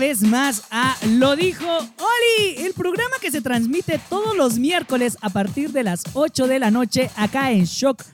Vez 0.00 0.22
más 0.22 0.64
a 0.70 0.96
Lo 1.08 1.36
dijo 1.36 1.66
Oli, 1.66 2.56
el 2.56 2.72
programa 2.72 3.16
que 3.20 3.30
se 3.30 3.42
transmite 3.42 4.00
todos 4.08 4.34
los 4.34 4.58
miércoles 4.58 5.18
a 5.20 5.28
partir 5.28 5.72
de 5.72 5.82
las 5.82 6.04
8 6.14 6.46
de 6.46 6.58
la 6.58 6.70
noche 6.70 7.10
acá 7.16 7.52
en 7.52 7.66
Shock.fm. 7.66 8.08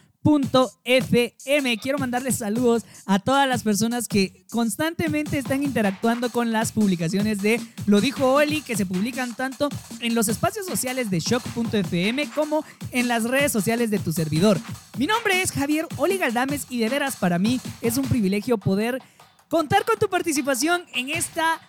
Quiero 1.79 1.99
mandarles 1.99 2.39
saludos 2.39 2.85
a 3.07 3.21
todas 3.21 3.49
las 3.49 3.63
personas 3.63 4.09
que 4.09 4.45
constantemente 4.51 5.39
están 5.39 5.63
interactuando 5.63 6.31
con 6.31 6.51
las 6.51 6.73
publicaciones 6.73 7.41
de 7.41 7.61
Lo 7.87 8.01
dijo 8.01 8.33
Oli, 8.33 8.63
que 8.63 8.77
se 8.77 8.85
publican 8.85 9.37
tanto 9.37 9.69
en 10.01 10.17
los 10.17 10.27
espacios 10.27 10.67
sociales 10.67 11.09
de 11.09 11.21
Shock.fm 11.21 12.29
como 12.35 12.65
en 12.91 13.07
las 13.07 13.23
redes 13.23 13.53
sociales 13.53 13.93
de 13.93 14.01
tu 14.01 14.13
servidor. 14.13 14.59
Mi 14.99 15.07
nombre 15.07 15.41
es 15.41 15.53
Javier 15.53 15.87
Oli 15.99 16.19
Galdames 16.19 16.67
y 16.69 16.81
de 16.81 16.89
veras 16.89 17.15
para 17.15 17.39
mí 17.39 17.61
es 17.81 17.97
un 17.97 18.07
privilegio 18.07 18.59
poder 18.59 19.01
contar 19.49 19.85
con 19.85 19.97
tu 20.01 20.09
participación 20.09 20.85
en 20.93 21.11
esta 21.11 21.61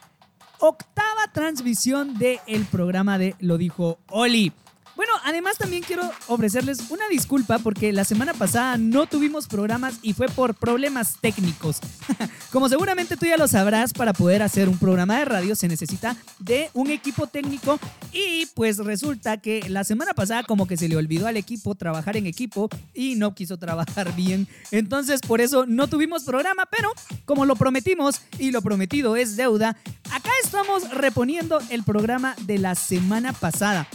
octava 0.59 1.31
transmisión 1.33 2.17
del 2.17 2.65
programa 2.71 3.17
de 3.17 3.35
Lo 3.39 3.57
dijo 3.57 3.99
Oli. 4.09 4.53
Bueno, 4.97 5.13
además 5.23 5.59
también 5.59 5.83
quiero 5.83 6.11
ofrecerles 6.25 6.89
una 6.89 7.07
disculpa 7.07 7.59
porque 7.59 7.93
la 7.93 8.03
semana 8.03 8.33
pasada 8.33 8.79
no 8.79 9.05
tuvimos 9.05 9.47
programas 9.47 9.99
y 10.01 10.13
fue 10.13 10.25
por 10.25 10.55
problemas 10.55 11.17
técnicos. 11.21 11.79
Como 12.51 12.67
seguramente 12.67 13.15
tú 13.15 13.27
ya 13.27 13.37
lo 13.37 13.47
sabrás, 13.47 13.93
para 13.93 14.11
poder 14.11 14.41
hacer 14.41 14.67
un 14.67 14.79
programa 14.79 15.19
de 15.19 15.25
radio 15.25 15.55
se 15.55 15.67
necesita 15.67 16.17
de 16.39 16.71
un 16.73 16.89
equipo 16.89 17.27
técnico 17.27 17.79
y 18.11 18.47
pues 18.55 18.79
resulta 18.79 19.37
que 19.37 19.69
la 19.69 19.83
semana 19.83 20.15
pasada 20.15 20.41
como 20.41 20.65
que 20.65 20.77
se 20.77 20.87
le 20.87 20.95
olvidó 20.95 21.27
al 21.27 21.37
equipo 21.37 21.75
trabajar 21.75 22.17
en 22.17 22.25
equipo 22.25 22.67
y 22.95 23.13
no 23.17 23.35
quiso 23.35 23.57
trabajar 23.59 24.15
bien. 24.15 24.47
Entonces 24.71 25.21
por 25.21 25.41
eso 25.41 25.67
no 25.67 25.87
tuvimos 25.87 26.23
programa, 26.23 26.65
pero 26.71 26.91
como 27.25 27.45
lo 27.45 27.55
prometimos 27.55 28.21
y 28.39 28.49
lo 28.49 28.63
prometido 28.63 29.15
es 29.15 29.35
deuda, 29.35 29.77
acá 30.11 30.31
estamos 30.43 30.89
reponiendo 30.89 31.59
el 31.69 31.83
programa 31.83 32.35
de 32.47 32.57
la 32.57 32.73
semana 32.73 33.31
pasada. 33.31 33.87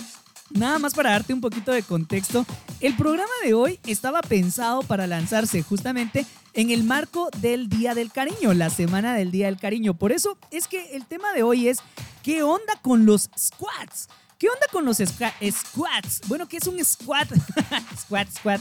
Nada 0.55 0.78
más 0.78 0.95
para 0.95 1.11
darte 1.11 1.33
un 1.33 1.41
poquito 1.41 1.72
de 1.72 1.83
contexto, 1.83 2.45
el 2.81 2.95
programa 2.97 3.31
de 3.45 3.55
hoy 3.55 3.81
estaba 3.86 4.20
pensado 4.20 4.83
para 4.83 5.06
lanzarse 5.06 5.62
justamente 5.62 6.27
en 6.53 6.70
el 6.70 6.84
marco 6.84 7.31
del 7.39 7.69
Día 7.69 7.95
del 7.95 8.12
Cariño, 8.12 8.53
la 8.53 8.69
semana 8.69 9.14
del 9.14 9.30
Día 9.30 9.47
del 9.47 9.58
Cariño. 9.58 9.95
Por 9.95 10.12
eso 10.12 10.36
es 10.50 10.69
que 10.69 10.95
el 10.95 11.06
tema 11.06 11.33
de 11.33 11.42
hoy 11.42 11.69
es 11.69 11.78
¿qué 12.23 12.42
onda 12.42 12.75
con 12.83 13.06
los 13.06 13.30
squats? 13.39 14.08
¿Qué 14.39 14.48
onda 14.48 14.67
con 14.73 14.84
los 14.84 14.98
squa- 15.00 15.33
squats? 15.50 16.20
Bueno, 16.27 16.47
¿qué 16.48 16.56
es 16.58 16.67
un 16.67 16.84
squat? 16.84 17.28
squat, 17.98 18.28
squat. 18.36 18.61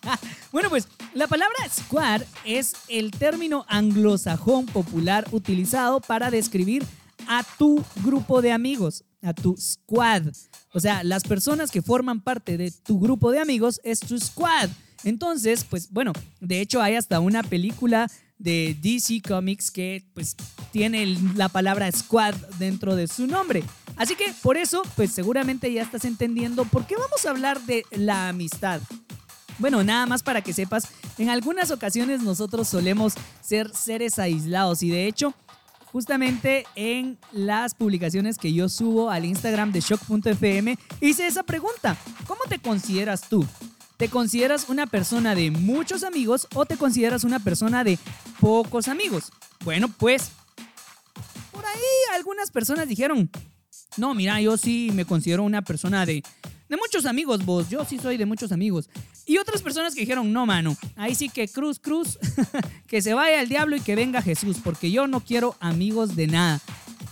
bueno, 0.52 0.68
pues 0.68 0.86
la 1.14 1.26
palabra 1.26 1.56
squat 1.70 2.22
es 2.44 2.74
el 2.88 3.10
término 3.10 3.64
anglosajón 3.68 4.66
popular 4.66 5.26
utilizado 5.32 6.00
para 6.00 6.30
describir 6.30 6.84
a 7.26 7.42
tu 7.58 7.82
grupo 8.04 8.42
de 8.42 8.52
amigos, 8.52 9.04
a 9.22 9.32
tu 9.32 9.56
squad. 9.56 10.24
O 10.72 10.80
sea, 10.80 11.04
las 11.04 11.24
personas 11.24 11.70
que 11.70 11.82
forman 11.82 12.20
parte 12.20 12.56
de 12.56 12.70
tu 12.70 12.98
grupo 12.98 13.30
de 13.30 13.40
amigos 13.40 13.80
es 13.84 14.00
tu 14.00 14.18
squad. 14.18 14.70
Entonces, 15.04 15.64
pues 15.64 15.90
bueno, 15.90 16.12
de 16.40 16.60
hecho 16.60 16.80
hay 16.80 16.94
hasta 16.94 17.20
una 17.20 17.42
película 17.42 18.10
de 18.38 18.76
DC 18.80 19.22
Comics 19.26 19.70
que 19.70 20.04
pues 20.14 20.36
tiene 20.72 21.06
la 21.36 21.48
palabra 21.48 21.90
squad 21.92 22.34
dentro 22.58 22.96
de 22.96 23.06
su 23.06 23.26
nombre. 23.26 23.62
Así 23.96 24.16
que 24.16 24.32
por 24.42 24.56
eso, 24.56 24.82
pues 24.96 25.12
seguramente 25.12 25.72
ya 25.72 25.82
estás 25.82 26.04
entendiendo 26.04 26.64
por 26.64 26.86
qué 26.86 26.96
vamos 26.96 27.24
a 27.24 27.30
hablar 27.30 27.60
de 27.62 27.84
la 27.90 28.28
amistad. 28.28 28.80
Bueno, 29.58 29.84
nada 29.84 30.06
más 30.06 30.22
para 30.22 30.40
que 30.40 30.52
sepas, 30.52 30.88
en 31.18 31.28
algunas 31.28 31.70
ocasiones 31.70 32.22
nosotros 32.22 32.66
solemos 32.68 33.14
ser 33.42 33.70
seres 33.74 34.18
aislados 34.18 34.82
y 34.82 34.90
de 34.90 35.06
hecho, 35.06 35.34
justamente 35.92 36.66
en 36.74 37.18
las 37.32 37.74
publicaciones 37.74 38.38
que 38.38 38.52
yo 38.52 38.68
subo 38.68 39.10
al 39.10 39.24
Instagram 39.24 39.72
de 39.72 39.80
shock.fm, 39.80 40.78
hice 41.00 41.26
esa 41.26 41.42
pregunta. 41.42 41.96
¿Cómo 42.26 42.40
te 42.48 42.58
consideras 42.58 43.28
tú? 43.28 43.46
¿Te 43.98 44.08
consideras 44.08 44.68
una 44.68 44.86
persona 44.86 45.34
de 45.34 45.50
muchos 45.50 46.02
amigos 46.02 46.48
o 46.54 46.64
te 46.64 46.76
consideras 46.76 47.24
una 47.24 47.38
persona 47.38 47.84
de 47.84 47.98
pocos 48.40 48.88
amigos? 48.88 49.30
Bueno, 49.64 49.88
pues 49.88 50.32
por 51.52 51.64
ahí 51.64 52.16
algunas 52.16 52.50
personas 52.50 52.88
dijeron, 52.88 53.30
no, 53.96 54.14
mira, 54.14 54.40
yo 54.40 54.56
sí 54.56 54.90
me 54.94 55.04
considero 55.04 55.44
una 55.44 55.62
persona 55.62 56.06
de, 56.06 56.22
de 56.72 56.78
muchos 56.78 57.04
amigos, 57.04 57.44
vos, 57.44 57.68
yo 57.68 57.84
sí 57.84 57.98
soy 57.98 58.16
de 58.16 58.24
muchos 58.24 58.50
amigos. 58.50 58.88
Y 59.26 59.36
otras 59.36 59.60
personas 59.60 59.94
que 59.94 60.00
dijeron, 60.00 60.32
no, 60.32 60.46
mano, 60.46 60.74
ahí 60.96 61.14
sí 61.14 61.28
que 61.28 61.46
cruz, 61.46 61.78
cruz, 61.78 62.18
que 62.86 63.02
se 63.02 63.12
vaya 63.12 63.42
el 63.42 63.50
diablo 63.50 63.76
y 63.76 63.80
que 63.80 63.94
venga 63.94 64.22
Jesús, 64.22 64.56
porque 64.64 64.90
yo 64.90 65.06
no 65.06 65.20
quiero 65.20 65.54
amigos 65.60 66.16
de 66.16 66.28
nada. 66.28 66.60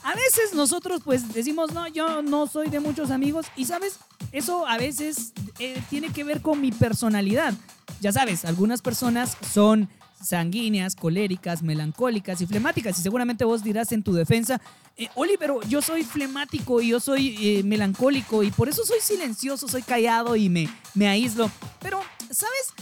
A 0.03 0.15
veces 0.15 0.55
nosotros 0.55 1.03
pues 1.05 1.35
decimos, 1.35 1.75
no, 1.75 1.87
yo 1.89 2.23
no 2.23 2.47
soy 2.47 2.71
de 2.71 2.81
muchos 2.81 3.11
amigos 3.11 3.45
y 3.55 3.67
sabes, 3.67 3.99
eso 4.33 4.67
a 4.67 4.79
veces 4.79 5.35
eh, 5.59 5.83
tiene 5.91 6.09
que 6.09 6.25
ver 6.25 6.41
con 6.41 6.59
mi 6.59 6.73
personalidad. 6.73 7.53
Ya 8.01 8.13
sabes, 8.13 8.47
algunas 8.47 8.81
personas 8.81 9.37
son 9.53 9.91
sanguíneas, 10.23 10.95
coléricas, 10.95 11.63
melancólicas 11.63 12.41
y 12.41 12.47
flemáticas. 12.47 12.99
Y 12.99 13.03
seguramente 13.03 13.45
vos 13.45 13.63
dirás 13.63 13.93
en 13.93 14.03
tu 14.03 14.13
defensa, 14.13 14.61
eh, 14.97 15.09
Oli, 15.15 15.37
pero 15.39 15.61
yo 15.63 15.83
soy 15.83 16.05
flemático 16.05 16.81
y 16.81 16.89
yo 16.89 17.01
soy 17.01 17.37
eh, 17.41 17.63
melancólico 17.63 18.43
y 18.43 18.51
por 18.51 18.69
eso 18.69 18.85
soy 18.85 19.01
silencioso, 19.01 19.69
soy 19.69 19.83
callado 19.83 20.37
y 20.37 20.49
me, 20.49 20.69
me 20.95 21.09
aíslo. 21.09 21.51
Pero, 21.81 22.01
¿sabes? 22.31 22.75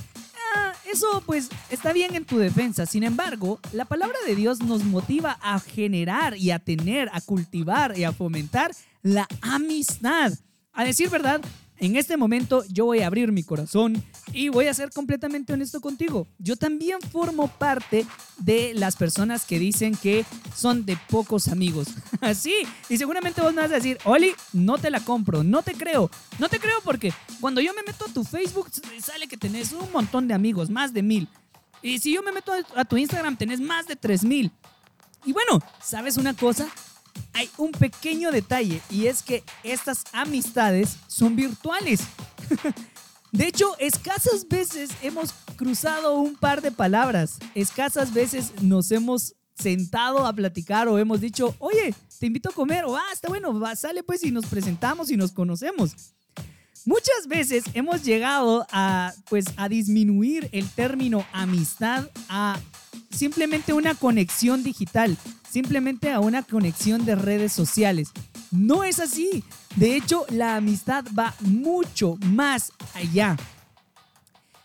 Ah, 0.54 0.72
eso 0.90 1.22
pues 1.26 1.48
está 1.70 1.92
bien 1.92 2.14
en 2.14 2.24
tu 2.24 2.38
defensa. 2.38 2.86
Sin 2.86 3.02
embargo, 3.02 3.60
la 3.72 3.84
palabra 3.84 4.16
de 4.26 4.34
Dios 4.34 4.60
nos 4.60 4.84
motiva 4.84 5.38
a 5.42 5.60
generar 5.60 6.36
y 6.36 6.50
a 6.50 6.58
tener, 6.58 7.10
a 7.12 7.20
cultivar 7.20 7.98
y 7.98 8.04
a 8.04 8.12
fomentar 8.12 8.72
la 9.02 9.26
amistad. 9.42 10.32
A 10.72 10.84
decir 10.84 11.10
verdad, 11.10 11.40
en 11.80 11.96
este 11.96 12.16
momento 12.16 12.64
yo 12.68 12.86
voy 12.86 13.00
a 13.00 13.06
abrir 13.06 13.32
mi 13.32 13.42
corazón 13.42 14.02
y 14.32 14.48
voy 14.48 14.66
a 14.66 14.74
ser 14.74 14.90
completamente 14.90 15.52
honesto 15.52 15.80
contigo. 15.80 16.26
Yo 16.38 16.56
también 16.56 16.98
formo 17.12 17.48
parte 17.48 18.06
de 18.38 18.72
las 18.74 18.96
personas 18.96 19.44
que 19.44 19.58
dicen 19.58 19.94
que 19.94 20.24
son 20.54 20.84
de 20.84 20.98
pocos 21.08 21.48
amigos. 21.48 21.88
Así, 22.20 22.54
y 22.88 22.96
seguramente 22.96 23.40
vos 23.40 23.54
me 23.54 23.62
vas 23.62 23.70
a 23.70 23.74
decir, 23.76 23.98
Oli, 24.04 24.32
no 24.52 24.78
te 24.78 24.90
la 24.90 25.00
compro, 25.00 25.44
no 25.44 25.62
te 25.62 25.74
creo. 25.74 26.10
No 26.38 26.48
te 26.48 26.58
creo 26.58 26.80
porque 26.84 27.12
cuando 27.40 27.60
yo 27.60 27.72
me 27.74 27.82
meto 27.86 28.06
a 28.06 28.12
tu 28.12 28.24
Facebook 28.24 28.68
sale 29.00 29.28
que 29.28 29.36
tenés 29.36 29.72
un 29.72 29.90
montón 29.92 30.28
de 30.28 30.34
amigos, 30.34 30.70
más 30.70 30.92
de 30.92 31.02
mil. 31.02 31.28
Y 31.82 31.98
si 31.98 32.12
yo 32.12 32.22
me 32.22 32.32
meto 32.32 32.52
a 32.74 32.84
tu 32.84 32.96
Instagram 32.96 33.36
tenés 33.36 33.60
más 33.60 33.86
de 33.86 33.96
tres 33.96 34.24
mil. 34.24 34.52
Y 35.24 35.32
bueno, 35.32 35.60
¿sabes 35.82 36.16
una 36.16 36.34
cosa? 36.34 36.68
Hay 37.32 37.50
un 37.56 37.72
pequeño 37.72 38.30
detalle 38.30 38.80
y 38.90 39.06
es 39.06 39.22
que 39.22 39.44
estas 39.62 40.04
amistades 40.12 40.96
son 41.06 41.36
virtuales. 41.36 42.00
De 43.32 43.46
hecho, 43.46 43.76
escasas 43.78 44.48
veces 44.48 44.90
hemos 45.02 45.34
cruzado 45.56 46.18
un 46.18 46.34
par 46.34 46.62
de 46.62 46.70
palabras. 46.70 47.38
Escasas 47.54 48.14
veces 48.14 48.52
nos 48.62 48.90
hemos 48.90 49.34
sentado 49.54 50.26
a 50.26 50.32
platicar 50.32 50.88
o 50.88 50.98
hemos 50.98 51.20
dicho, 51.20 51.54
oye, 51.58 51.94
te 52.18 52.26
invito 52.26 52.48
a 52.48 52.52
comer 52.52 52.84
o, 52.84 52.96
ah, 52.96 53.12
está 53.12 53.28
bueno, 53.28 53.58
va, 53.58 53.76
sale 53.76 54.02
pues 54.02 54.24
y 54.24 54.30
nos 54.30 54.46
presentamos 54.46 55.10
y 55.10 55.16
nos 55.16 55.32
conocemos. 55.32 55.94
Muchas 56.86 57.26
veces 57.26 57.64
hemos 57.74 58.02
llegado 58.02 58.66
a, 58.70 59.12
pues, 59.28 59.44
a 59.56 59.68
disminuir 59.68 60.48
el 60.52 60.68
término 60.70 61.26
amistad 61.32 62.08
a 62.30 62.58
simplemente 63.10 63.72
una 63.72 63.94
conexión 63.94 64.62
digital, 64.62 65.16
simplemente 65.48 66.12
a 66.12 66.20
una 66.20 66.42
conexión 66.42 67.04
de 67.04 67.14
redes 67.14 67.52
sociales. 67.52 68.10
No 68.50 68.84
es 68.84 69.00
así. 69.00 69.44
De 69.76 69.96
hecho, 69.96 70.26
la 70.30 70.56
amistad 70.56 71.04
va 71.16 71.34
mucho 71.40 72.16
más 72.22 72.72
allá. 72.94 73.36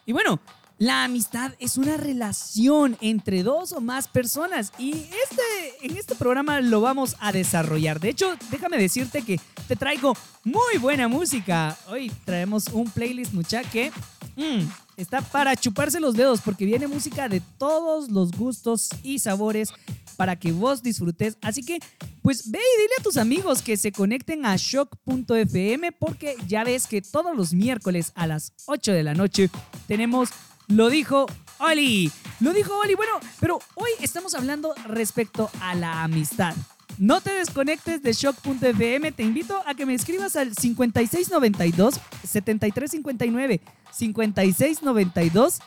Y 0.06 0.12
bueno, 0.12 0.40
la 0.80 1.06
amistad 1.06 1.54
es 1.60 1.78
una 1.78 1.98
relación 1.98 2.98
entre 3.00 3.44
dos 3.44 3.72
o 3.72 3.80
más 3.80 4.08
personas 4.08 4.74
y 4.78 4.92
este, 4.92 5.86
en 5.86 5.96
este 5.98 6.16
programa 6.16 6.60
lo 6.62 6.82
vamos 6.82 7.16
a 7.20 7.32
desarrollar. 7.32 8.00
De 8.00 8.10
hecho, 8.10 8.36
déjame 8.50 8.78
decirte 8.78 9.22
que 9.22 9.40
te 9.68 9.76
traigo 9.76 10.18
muy 10.44 10.78
buena 10.82 11.08
música. 11.08 11.78
Hoy 11.88 12.12
traemos 12.26 12.68
un 12.68 12.90
playlist 12.90 13.34
mucha 13.34 13.62
que 13.64 13.92
mm, 14.36 14.68
está 14.98 15.22
para 15.22 15.56
chuparse 15.56 16.00
los 16.00 16.16
dedos 16.16 16.42
porque 16.42 16.66
viene 16.66 16.88
música 16.88 17.30
de 17.30 17.42
todos 17.58 18.10
los 18.10 18.32
gustos 18.32 18.90
y 19.04 19.20
sabores 19.20 19.70
para 20.16 20.38
que 20.38 20.52
vos 20.52 20.84
disfrutes. 20.84 21.38
Así 21.42 21.64
que, 21.64 21.80
pues 22.22 22.50
ve 22.50 22.60
y 22.60 22.82
dile 22.82 22.94
a 23.00 23.04
tus 23.04 23.18
amigos 23.18 23.62
que 23.62 23.78
se 23.78 23.92
conecten 23.92 24.46
a 24.46 24.56
shock.fm 24.58 25.92
porque 25.94 26.36
ya 26.48 26.64
ves 26.64 26.88
que 26.88 27.02
todos 27.02 27.36
los 27.36 27.54
miércoles 27.54 28.12
a 28.16 28.28
las 28.28 28.54
8 28.66 28.92
de 28.92 29.04
la 29.04 29.14
noche 29.14 29.50
tenemos 29.88 30.30
Lo 30.68 30.90
dijo 30.90 31.26
Oli. 31.60 32.12
Lo 32.40 32.54
dijo 32.54 32.78
Oli. 32.78 32.96
Bueno, 32.96 33.20
pero 33.40 33.60
hoy 33.76 33.90
estamos 34.02 34.34
hablando 34.34 34.74
respecto 34.88 35.50
a 35.60 35.76
la 35.76 36.04
amistad. 36.04 36.56
No 36.98 37.22
te 37.22 37.34
desconectes 37.34 38.02
de 38.04 38.14
shock.fm. 38.14 39.12
Te 39.12 39.24
invito 39.24 39.62
a 39.66 39.74
que 39.74 39.86
me 39.86 39.94
escribas 39.94 40.36
al 40.36 40.56
5692 40.56 41.96
7359. 42.24 43.62
5692 43.94 45.60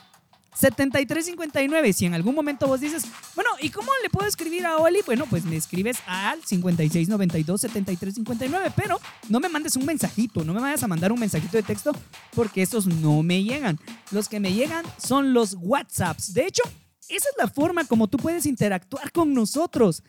7359. 0.57 1.93
Si 1.93 2.05
en 2.05 2.13
algún 2.13 2.33
momento 2.33 2.67
vos 2.67 2.81
dices, 2.81 3.03
bueno, 3.35 3.49
¿y 3.61 3.69
cómo 3.69 3.91
le 4.01 4.09
puedo 4.09 4.27
escribir 4.27 4.65
a 4.65 4.77
Oli? 4.77 5.01
Bueno, 5.05 5.25
pues 5.29 5.45
me 5.45 5.55
escribes 5.55 5.97
al 6.07 6.43
5692 6.43 7.61
7359, 7.61 8.73
pero 8.75 8.99
no 9.29 9.39
me 9.39 9.49
mandes 9.49 9.75
un 9.75 9.85
mensajito, 9.85 10.43
no 10.43 10.53
me 10.53 10.61
vayas 10.61 10.81
a 10.83 10.87
mandar 10.87 11.11
un 11.11 11.19
mensajito 11.19 11.57
de 11.57 11.63
texto 11.63 11.91
porque 12.33 12.63
esos 12.63 12.87
no 12.87 13.21
me 13.21 13.43
llegan. 13.43 13.79
Los 14.11 14.27
que 14.29 14.39
me 14.39 14.53
llegan 14.53 14.83
son 14.97 15.33
los 15.33 15.55
WhatsApps. 15.59 16.33
De 16.33 16.47
hecho, 16.47 16.63
esa 17.07 17.29
es 17.29 17.35
la 17.37 17.47
forma 17.47 17.85
como 17.85 18.07
tú 18.07 18.17
puedes 18.17 18.45
interactuar 18.45 19.11
con 19.11 19.33
nosotros. 19.33 20.03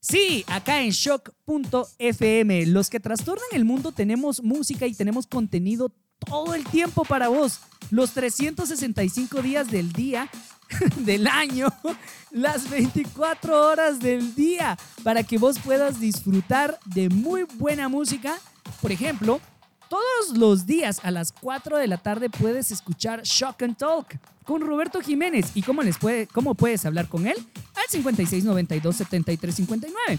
Sí, 0.00 0.44
acá 0.46 0.82
en 0.82 0.90
shock.fm, 0.90 2.66
los 2.66 2.90
que 2.90 3.00
trastornan 3.00 3.48
el 3.52 3.64
mundo 3.64 3.92
tenemos 3.92 4.42
música 4.42 4.86
y 4.86 4.94
tenemos 4.94 5.26
contenido 5.26 5.92
todo 6.24 6.54
el 6.54 6.64
tiempo 6.64 7.04
para 7.04 7.28
vos. 7.28 7.60
Los 7.90 8.12
365 8.12 9.42
días 9.42 9.70
del 9.70 9.92
día, 9.92 10.28
del 10.96 11.26
año, 11.26 11.68
las 12.30 12.68
24 12.68 13.66
horas 13.66 14.00
del 14.00 14.34
día, 14.34 14.76
para 15.02 15.22
que 15.22 15.38
vos 15.38 15.58
puedas 15.58 16.00
disfrutar 16.00 16.78
de 16.84 17.08
muy 17.08 17.44
buena 17.44 17.88
música. 17.88 18.36
Por 18.80 18.92
ejemplo, 18.92 19.40
todos 19.88 20.36
los 20.36 20.66
días 20.66 21.00
a 21.04 21.10
las 21.10 21.32
4 21.32 21.78
de 21.78 21.86
la 21.86 21.98
tarde 21.98 22.28
puedes 22.28 22.72
escuchar 22.72 23.22
Shock 23.22 23.62
and 23.62 23.76
Talk 23.76 24.18
con 24.44 24.62
Roberto 24.62 25.00
Jiménez. 25.00 25.52
¿Y 25.54 25.62
cómo, 25.62 25.82
les 25.82 25.98
puede, 25.98 26.26
cómo 26.26 26.54
puedes 26.54 26.84
hablar 26.84 27.08
con 27.08 27.26
él? 27.26 27.36
Al 27.74 27.84
5692 27.88 28.96
7359. 28.96 30.18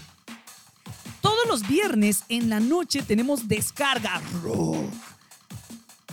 Todos 1.20 1.46
los 1.48 1.68
viernes 1.68 2.24
en 2.28 2.48
la 2.48 2.60
noche 2.60 3.02
tenemos 3.02 3.48
descarga 3.48 4.22
rock 4.42 4.90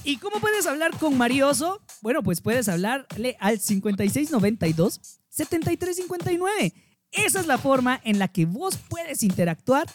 ¿Y 0.08 0.18
cómo 0.18 0.40
puedes 0.40 0.68
hablar 0.68 0.96
con 1.00 1.18
Marioso? 1.18 1.82
Bueno, 2.04 2.22
pues 2.22 2.40
puedes 2.40 2.70
hablarle 2.70 3.38
al 3.40 3.60
5692 3.60 5.02
7359. 5.30 6.74
Esa 7.12 7.40
es 7.40 7.48
la 7.48 7.58
forma 7.58 8.00
en 8.04 8.20
la 8.20 8.28
que 8.28 8.46
vos 8.46 8.78
puedes 8.88 9.24
interactuar 9.24 9.88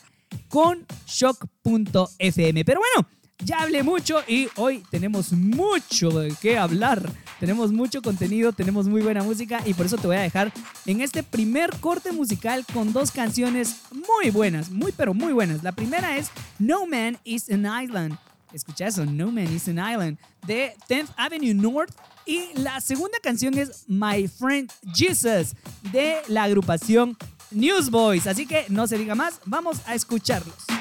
con 0.49 0.85
shock.fm. 1.07 2.65
Pero 2.65 2.81
bueno, 2.81 3.09
ya 3.45 3.61
hablé 3.61 3.85
mucho 3.85 4.21
y 4.27 4.49
hoy 4.57 4.83
tenemos 4.91 5.33
mucho 5.33 6.11
de 6.11 6.35
qué 6.43 6.59
hablar. 6.59 7.09
Tenemos 7.39 7.71
mucho 7.71 8.03
contenido, 8.03 8.53
tenemos 8.53 8.89
muy 8.89 9.03
buena 9.03 9.23
música 9.23 9.63
y 9.65 9.75
por 9.75 9.87
eso 9.87 9.97
te 9.97 10.09
voy 10.09 10.17
a 10.17 10.23
dejar 10.23 10.53
en 10.87 11.03
este 11.03 11.23
primer 11.23 11.71
corte 11.79 12.11
musical 12.11 12.67
con 12.75 12.93
dos 12.93 13.13
canciones 13.13 13.83
muy 13.93 14.31
buenas, 14.33 14.71
muy 14.71 14.91
pero 14.91 15.15
muy 15.15 15.33
buenas. 15.33 15.63
La 15.63 15.71
primera 15.71 16.17
es 16.19 16.33
No 16.59 16.85
Man 16.85 17.17
is 17.23 17.49
an 17.49 17.65
Island 17.65 18.19
Escucha 18.53 18.87
eso, 18.87 19.05
No 19.07 19.31
Man 19.31 19.53
is 19.53 19.69
an 19.69 19.79
Island 19.79 20.19
de 20.47 20.75
10th 20.89 21.11
Avenue 21.17 21.55
North. 21.55 21.95
Y 22.27 22.51
la 22.55 22.81
segunda 22.81 23.19
canción 23.23 23.57
es 23.59 23.85
My 23.89 24.29
Friend 24.29 24.71
Jesus 24.95 25.55
de 25.93 26.23
la 26.29 26.45
agrupación 26.45 27.17
Newsboys. 27.51 28.27
Así 28.27 28.47
que 28.47 28.67
no 28.69 28.87
se 28.87 28.99
diga 28.99 29.15
más, 29.15 29.41
vamos 29.47 29.81
a 29.87 29.95
escucharlos. 29.95 30.80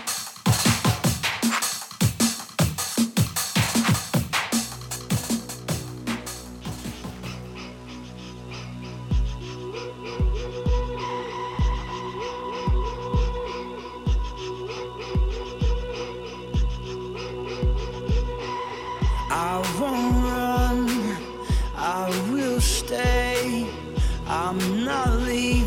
I'm 24.49 24.83
not 24.83 25.11
leaving. 25.19 25.58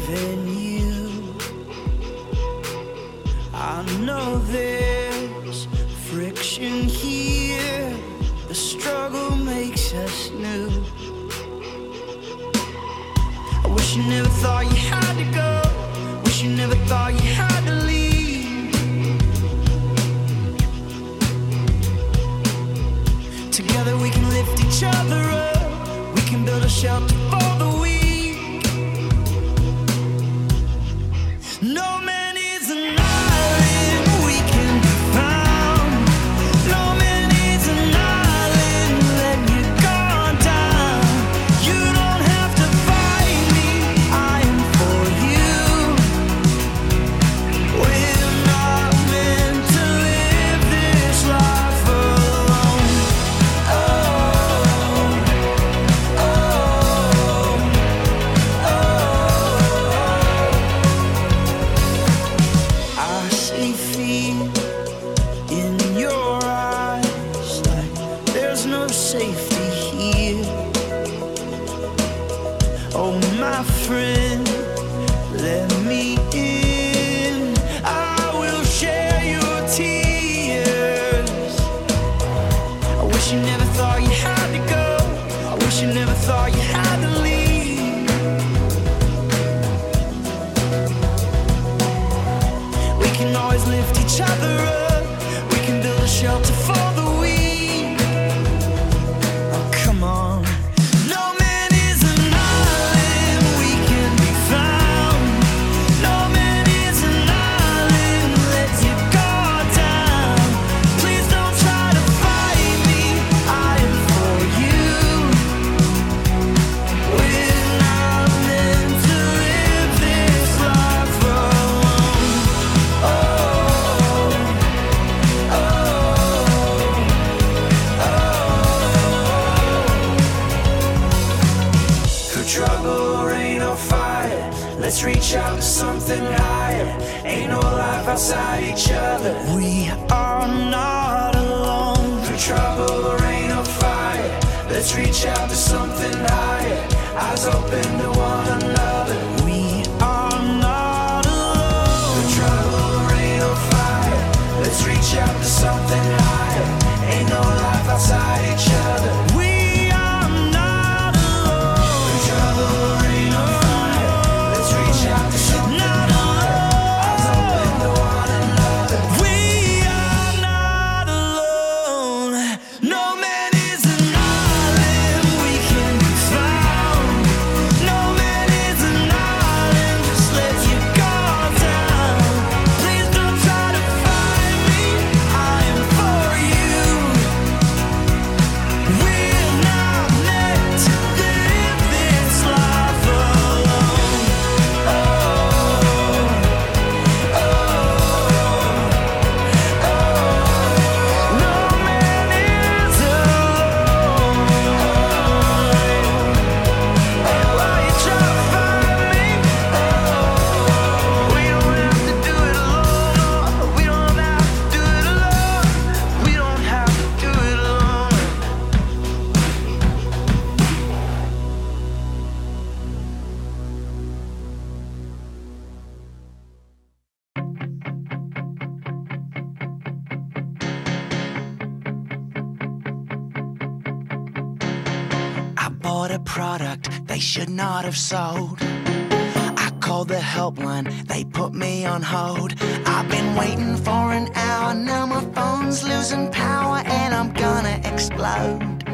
Should 237.33 237.49
not 237.49 237.87
have 237.87 237.97
sold. 237.97 238.59
I 238.61 239.73
called 239.81 240.09
the 240.09 240.23
helpline, 240.37 240.87
they 241.07 241.25
put 241.25 241.55
me 241.55 241.87
on 241.87 242.03
hold. 242.03 242.53
I've 242.85 243.09
been 243.09 243.35
waiting 243.35 243.75
for 243.75 244.13
an 244.13 244.29
hour, 244.35 244.75
now 244.75 245.07
my 245.07 245.25
phone's 245.37 245.83
losing 245.83 246.31
power 246.31 246.83
and 246.85 247.15
I'm 247.15 247.33
gonna 247.33 247.81
explode. 247.91 248.85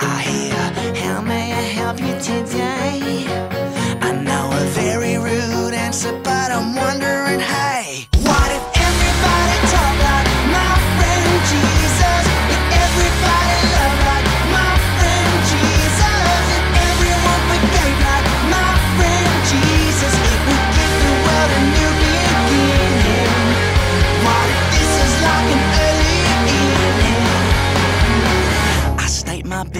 I 0.00 0.14
hear, 0.30 0.62
how 1.04 1.20
may 1.20 1.52
I 1.52 1.64
help 1.80 2.00
you 2.00 2.14
today? 2.32 3.26
I 4.08 4.10
know 4.26 4.44
a 4.62 4.64
very 4.80 5.18
rude 5.18 5.74
answer, 5.74 6.18
but 6.24 6.50
I'm 6.50 6.74
wondering, 6.74 7.40
hey, 7.40 7.81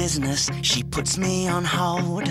business, 0.03 0.51
she 0.63 0.83
puts 0.83 1.17
me 1.17 1.47
on 1.47 1.65
hold. 1.65 2.27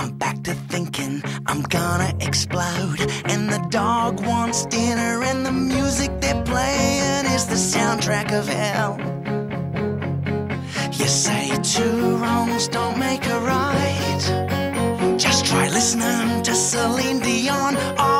I'm 0.00 0.12
back 0.16 0.42
to 0.44 0.54
thinking 0.72 1.22
I'm 1.44 1.60
gonna 1.78 2.10
explode. 2.20 3.00
And 3.32 3.42
the 3.54 3.62
dog 3.68 4.12
wants 4.24 4.64
dinner, 4.64 5.22
and 5.30 5.44
the 5.44 5.52
music 5.52 6.10
they're 6.22 6.42
playing 6.42 7.26
is 7.36 7.44
the 7.54 7.60
soundtrack 7.74 8.28
of 8.40 8.44
hell. 8.48 8.92
You 10.98 11.06
say 11.06 11.42
two 11.76 12.16
wrongs 12.16 12.66
don't 12.68 12.98
make 12.98 13.26
a 13.26 13.38
right. 13.54 14.22
Just 15.18 15.44
try 15.44 15.68
listening 15.68 16.42
to 16.46 16.54
Celine 16.54 17.20
Dion 17.20 17.76
all 17.98 18.19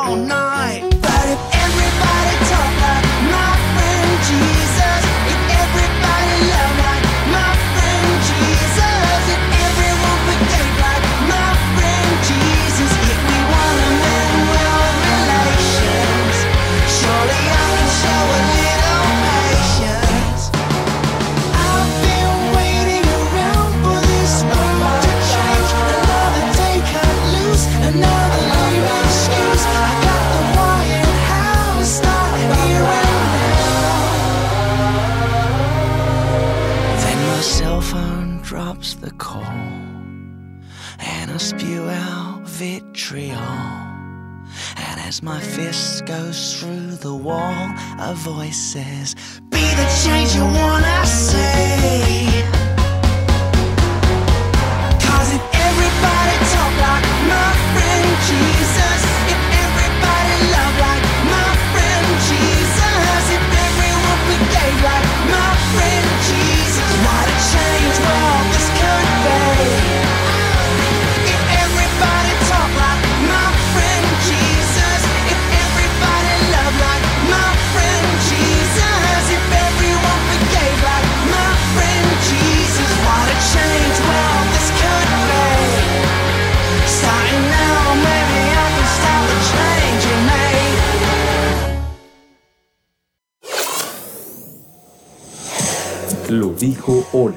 my 45.23 45.41
fist 45.41 46.07
goes 46.07 46.61
through 46.61 46.97
the 46.97 47.15
wall, 47.15 47.75
a 47.99 48.15
voice 48.15 48.57
says, 48.57 49.15
Be 49.51 49.61
the 49.61 50.03
change 50.05 50.35
you 50.35 50.45
wanna 50.45 51.07
see. 51.07 52.20
Dijo 96.61 97.09
Oli. 97.13 97.35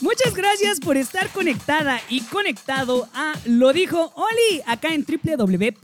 Muchas 0.00 0.34
gracias 0.34 0.80
por 0.80 0.96
estar 0.96 1.28
conectada 1.28 2.00
y 2.08 2.22
conectado 2.22 3.06
a 3.14 3.34
Lo 3.44 3.74
Dijo 3.74 4.12
Oli, 4.16 4.62
acá 4.66 4.94
en 4.94 5.04
www.shock.fm. 5.04 5.80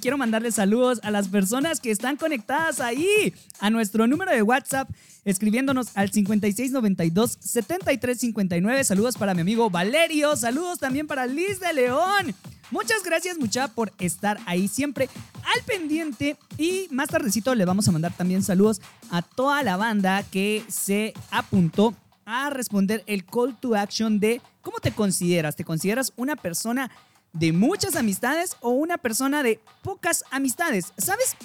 Quiero 0.00 0.16
mandarles 0.16 0.54
saludos 0.54 1.00
a 1.02 1.10
las 1.10 1.28
personas 1.28 1.80
que 1.80 1.90
están 1.90 2.16
conectadas 2.16 2.80
ahí, 2.80 3.34
a 3.60 3.68
nuestro 3.68 4.06
número 4.06 4.32
de 4.32 4.40
WhatsApp, 4.42 4.88
escribiéndonos 5.30 5.88
al 5.94 6.10
5692-7359. 6.10 8.84
Saludos 8.84 9.16
para 9.16 9.32
mi 9.34 9.42
amigo 9.42 9.70
Valerio, 9.70 10.36
saludos 10.36 10.78
también 10.78 11.06
para 11.06 11.26
Liz 11.26 11.60
de 11.60 11.72
León. 11.72 12.34
Muchas 12.70 13.02
gracias 13.02 13.38
mucha 13.38 13.68
por 13.68 13.92
estar 13.98 14.38
ahí 14.46 14.68
siempre 14.68 15.08
al 15.54 15.62
pendiente 15.64 16.36
y 16.56 16.88
más 16.90 17.08
tardecito 17.08 17.54
le 17.54 17.64
vamos 17.64 17.88
a 17.88 17.92
mandar 17.92 18.12
también 18.12 18.42
saludos 18.42 18.80
a 19.10 19.22
toda 19.22 19.62
la 19.62 19.76
banda 19.76 20.22
que 20.22 20.64
se 20.68 21.14
apuntó 21.30 21.94
a 22.26 22.50
responder 22.50 23.02
el 23.06 23.24
call 23.24 23.56
to 23.58 23.74
action 23.74 24.20
de 24.20 24.42
cómo 24.60 24.78
te 24.80 24.92
consideras. 24.92 25.56
¿Te 25.56 25.64
consideras 25.64 26.12
una 26.16 26.36
persona 26.36 26.90
de 27.32 27.52
muchas 27.52 27.96
amistades 27.96 28.56
o 28.60 28.70
una 28.70 28.98
persona 28.98 29.42
de 29.42 29.60
pocas 29.82 30.24
amistades? 30.30 30.92
¿Sabes? 30.98 31.36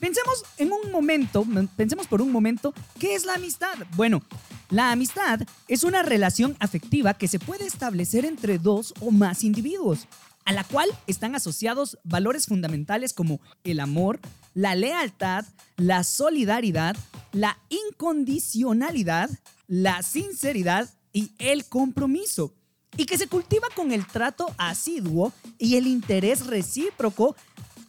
Pensemos 0.00 0.44
en 0.58 0.72
un 0.72 0.92
momento, 0.92 1.46
pensemos 1.76 2.06
por 2.06 2.20
un 2.20 2.30
momento, 2.30 2.74
¿qué 2.98 3.14
es 3.14 3.24
la 3.24 3.34
amistad? 3.34 3.74
Bueno, 3.96 4.22
la 4.68 4.92
amistad 4.92 5.40
es 5.68 5.84
una 5.84 6.02
relación 6.02 6.56
afectiva 6.60 7.14
que 7.14 7.28
se 7.28 7.38
puede 7.38 7.66
establecer 7.66 8.24
entre 8.24 8.58
dos 8.58 8.92
o 9.00 9.10
más 9.10 9.42
individuos, 9.42 10.06
a 10.44 10.52
la 10.52 10.64
cual 10.64 10.88
están 11.06 11.34
asociados 11.34 11.98
valores 12.04 12.46
fundamentales 12.46 13.12
como 13.12 13.40
el 13.64 13.80
amor, 13.80 14.20
la 14.54 14.74
lealtad, 14.74 15.44
la 15.76 16.04
solidaridad, 16.04 16.96
la 17.32 17.58
incondicionalidad, 17.68 19.30
la 19.66 20.02
sinceridad 20.02 20.90
y 21.12 21.32
el 21.38 21.64
compromiso, 21.64 22.54
y 22.96 23.06
que 23.06 23.18
se 23.18 23.28
cultiva 23.28 23.68
con 23.74 23.92
el 23.92 24.06
trato 24.06 24.54
asiduo 24.58 25.32
y 25.58 25.76
el 25.76 25.86
interés 25.86 26.46
recíproco 26.46 27.34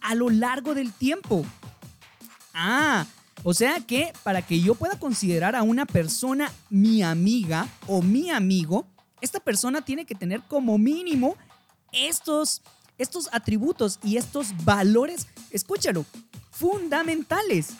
a 0.00 0.14
lo 0.14 0.30
largo 0.30 0.74
del 0.74 0.92
tiempo. 0.92 1.44
Ah, 2.60 3.06
o 3.44 3.54
sea 3.54 3.78
que 3.78 4.12
para 4.24 4.42
que 4.42 4.60
yo 4.60 4.74
pueda 4.74 4.98
considerar 4.98 5.54
a 5.54 5.62
una 5.62 5.86
persona 5.86 6.50
mi 6.70 7.04
amiga 7.04 7.68
o 7.86 8.02
mi 8.02 8.30
amigo, 8.30 8.84
esta 9.20 9.38
persona 9.38 9.82
tiene 9.82 10.04
que 10.04 10.16
tener 10.16 10.42
como 10.42 10.76
mínimo 10.76 11.36
estos, 11.92 12.62
estos 12.98 13.28
atributos 13.32 14.00
y 14.02 14.16
estos 14.16 14.48
valores, 14.64 15.28
escúchalo, 15.52 16.04
fundamentales. 16.50 17.74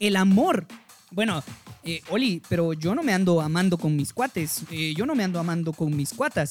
El 0.00 0.16
amor. 0.16 0.66
Bueno, 1.10 1.42
eh, 1.82 2.02
Oli, 2.10 2.42
pero 2.50 2.74
yo 2.74 2.94
no 2.94 3.02
me 3.02 3.14
ando 3.14 3.40
amando 3.40 3.78
con 3.78 3.96
mis 3.96 4.12
cuates, 4.12 4.64
eh, 4.70 4.92
yo 4.94 5.06
no 5.06 5.14
me 5.14 5.24
ando 5.24 5.40
amando 5.40 5.72
con 5.72 5.96
mis 5.96 6.12
cuatas. 6.12 6.50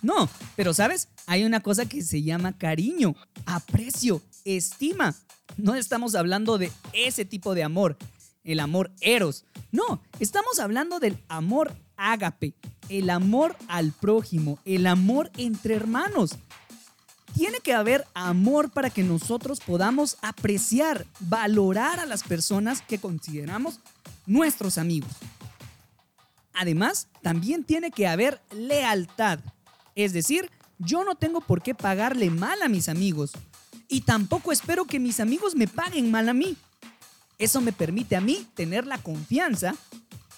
No, 0.00 0.28
pero 0.54 0.72
sabes, 0.72 1.08
hay 1.26 1.44
una 1.44 1.58
cosa 1.58 1.86
que 1.86 2.02
se 2.02 2.22
llama 2.22 2.56
cariño, 2.56 3.16
aprecio, 3.46 4.22
estima. 4.44 5.16
No 5.56 5.74
estamos 5.74 6.14
hablando 6.14 6.58
de 6.58 6.70
ese 6.92 7.24
tipo 7.24 7.54
de 7.54 7.64
amor, 7.64 7.96
el 8.44 8.60
amor 8.60 8.90
eros. 9.00 9.44
No, 9.72 10.00
estamos 10.20 10.58
hablando 10.58 11.00
del 11.00 11.18
amor 11.28 11.74
ágape, 11.96 12.54
el 12.88 13.10
amor 13.10 13.56
al 13.68 13.92
prójimo, 13.92 14.58
el 14.64 14.86
amor 14.86 15.30
entre 15.36 15.74
hermanos. 15.74 16.36
Tiene 17.34 17.60
que 17.60 17.74
haber 17.74 18.06
amor 18.14 18.70
para 18.70 18.90
que 18.90 19.02
nosotros 19.02 19.60
podamos 19.60 20.16
apreciar, 20.22 21.06
valorar 21.20 22.00
a 22.00 22.06
las 22.06 22.22
personas 22.22 22.80
que 22.80 22.98
consideramos 22.98 23.80
nuestros 24.26 24.78
amigos. 24.78 25.10
Además, 26.54 27.08
también 27.22 27.64
tiene 27.64 27.90
que 27.90 28.08
haber 28.08 28.40
lealtad. 28.50 29.40
Es 29.94 30.12
decir, 30.12 30.50
yo 30.78 31.04
no 31.04 31.16
tengo 31.16 31.40
por 31.40 31.62
qué 31.62 31.74
pagarle 31.74 32.30
mal 32.30 32.62
a 32.62 32.68
mis 32.68 32.88
amigos 32.88 33.32
y 33.88 34.02
tampoco 34.02 34.52
espero 34.52 34.84
que 34.84 35.00
mis 35.00 35.20
amigos 35.20 35.54
me 35.56 35.66
paguen 35.66 36.10
mal 36.10 36.28
a 36.28 36.34
mí. 36.34 36.56
Eso 37.38 37.60
me 37.60 37.72
permite 37.72 38.16
a 38.16 38.20
mí 38.20 38.46
tener 38.54 38.86
la 38.86 38.98
confianza 38.98 39.74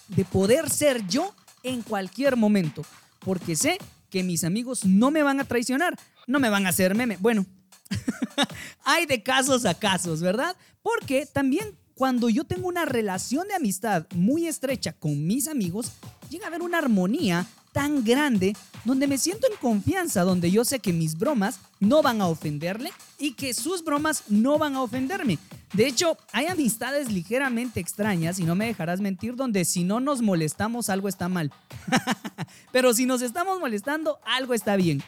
de 0.09 0.25
poder 0.25 0.71
ser 0.71 1.07
yo 1.07 1.35
en 1.63 1.83
cualquier 1.83 2.37
momento, 2.37 2.83
porque 3.21 3.57
sé 3.57 3.79
que 4.11 4.23
mis 4.23 4.45
amigos 4.45 4.85
no 4.85 5.11
me 5.11 5.23
van 5.23 5.41
a 5.41 5.45
traicionar, 5.45 5.99
no 6.27 6.41
me 6.41 6.49
van 6.49 6.67
a 6.67 6.71
hacer 6.71 6.95
meme. 6.95 7.17
Bueno, 7.21 7.47
hay 8.85 9.07
de 9.07 9.23
casos 9.23 9.65
a 9.65 9.75
casos, 9.75 10.21
¿verdad? 10.21 10.57
Porque 10.83 11.27
también 11.27 11.77
cuando 11.95 12.29
yo 12.29 12.45
tengo 12.45 12.69
una 12.69 12.85
relación 12.85 13.49
de 13.49 13.55
amistad 13.55 14.07
muy 14.15 14.47
estrecha 14.47 14.93
con 14.93 15.27
mis 15.27 15.49
amigos, 15.49 15.93
llega 16.31 16.47
a 16.47 16.49
haber 16.49 16.63
una 16.63 16.79
armonía 16.79 17.47
tan 17.73 18.05
grande 18.05 18.57
donde 18.85 19.07
me 19.07 19.19
siento 19.19 19.47
en 19.47 19.57
confianza, 19.59 20.23
donde 20.23 20.51
yo 20.51 20.65
sé 20.65 20.79
que 20.79 20.93
mis 20.93 21.19
bromas 21.19 21.61
no 21.79 22.03
van 22.03 22.21
a 22.21 22.27
ofenderle 22.27 22.93
y 23.19 23.33
que 23.33 23.55
sus 23.55 23.85
bromas 23.85 24.25
no 24.29 24.59
van 24.59 24.75
a 24.75 24.83
ofenderme. 24.83 25.39
De 25.73 25.87
hecho, 25.87 26.17
hay 26.33 26.47
amistades 26.47 27.13
ligeramente 27.13 27.79
extrañas, 27.79 28.41
y 28.41 28.45
no 28.45 28.57
me 28.57 28.67
dejarás 28.67 29.01
mentir, 29.01 29.37
donde 29.37 29.65
si 29.65 29.85
no 29.85 30.01
nos 30.01 30.21
molestamos 30.21 30.89
algo 30.89 31.09
está 31.09 31.29
mal. 31.29 31.53
Pero 32.73 32.93
si 32.93 33.07
nos 33.07 33.23
estamos 33.23 33.61
molestando, 33.61 34.19
algo 34.25 34.55
está 34.55 34.75
bien. 34.77 35.03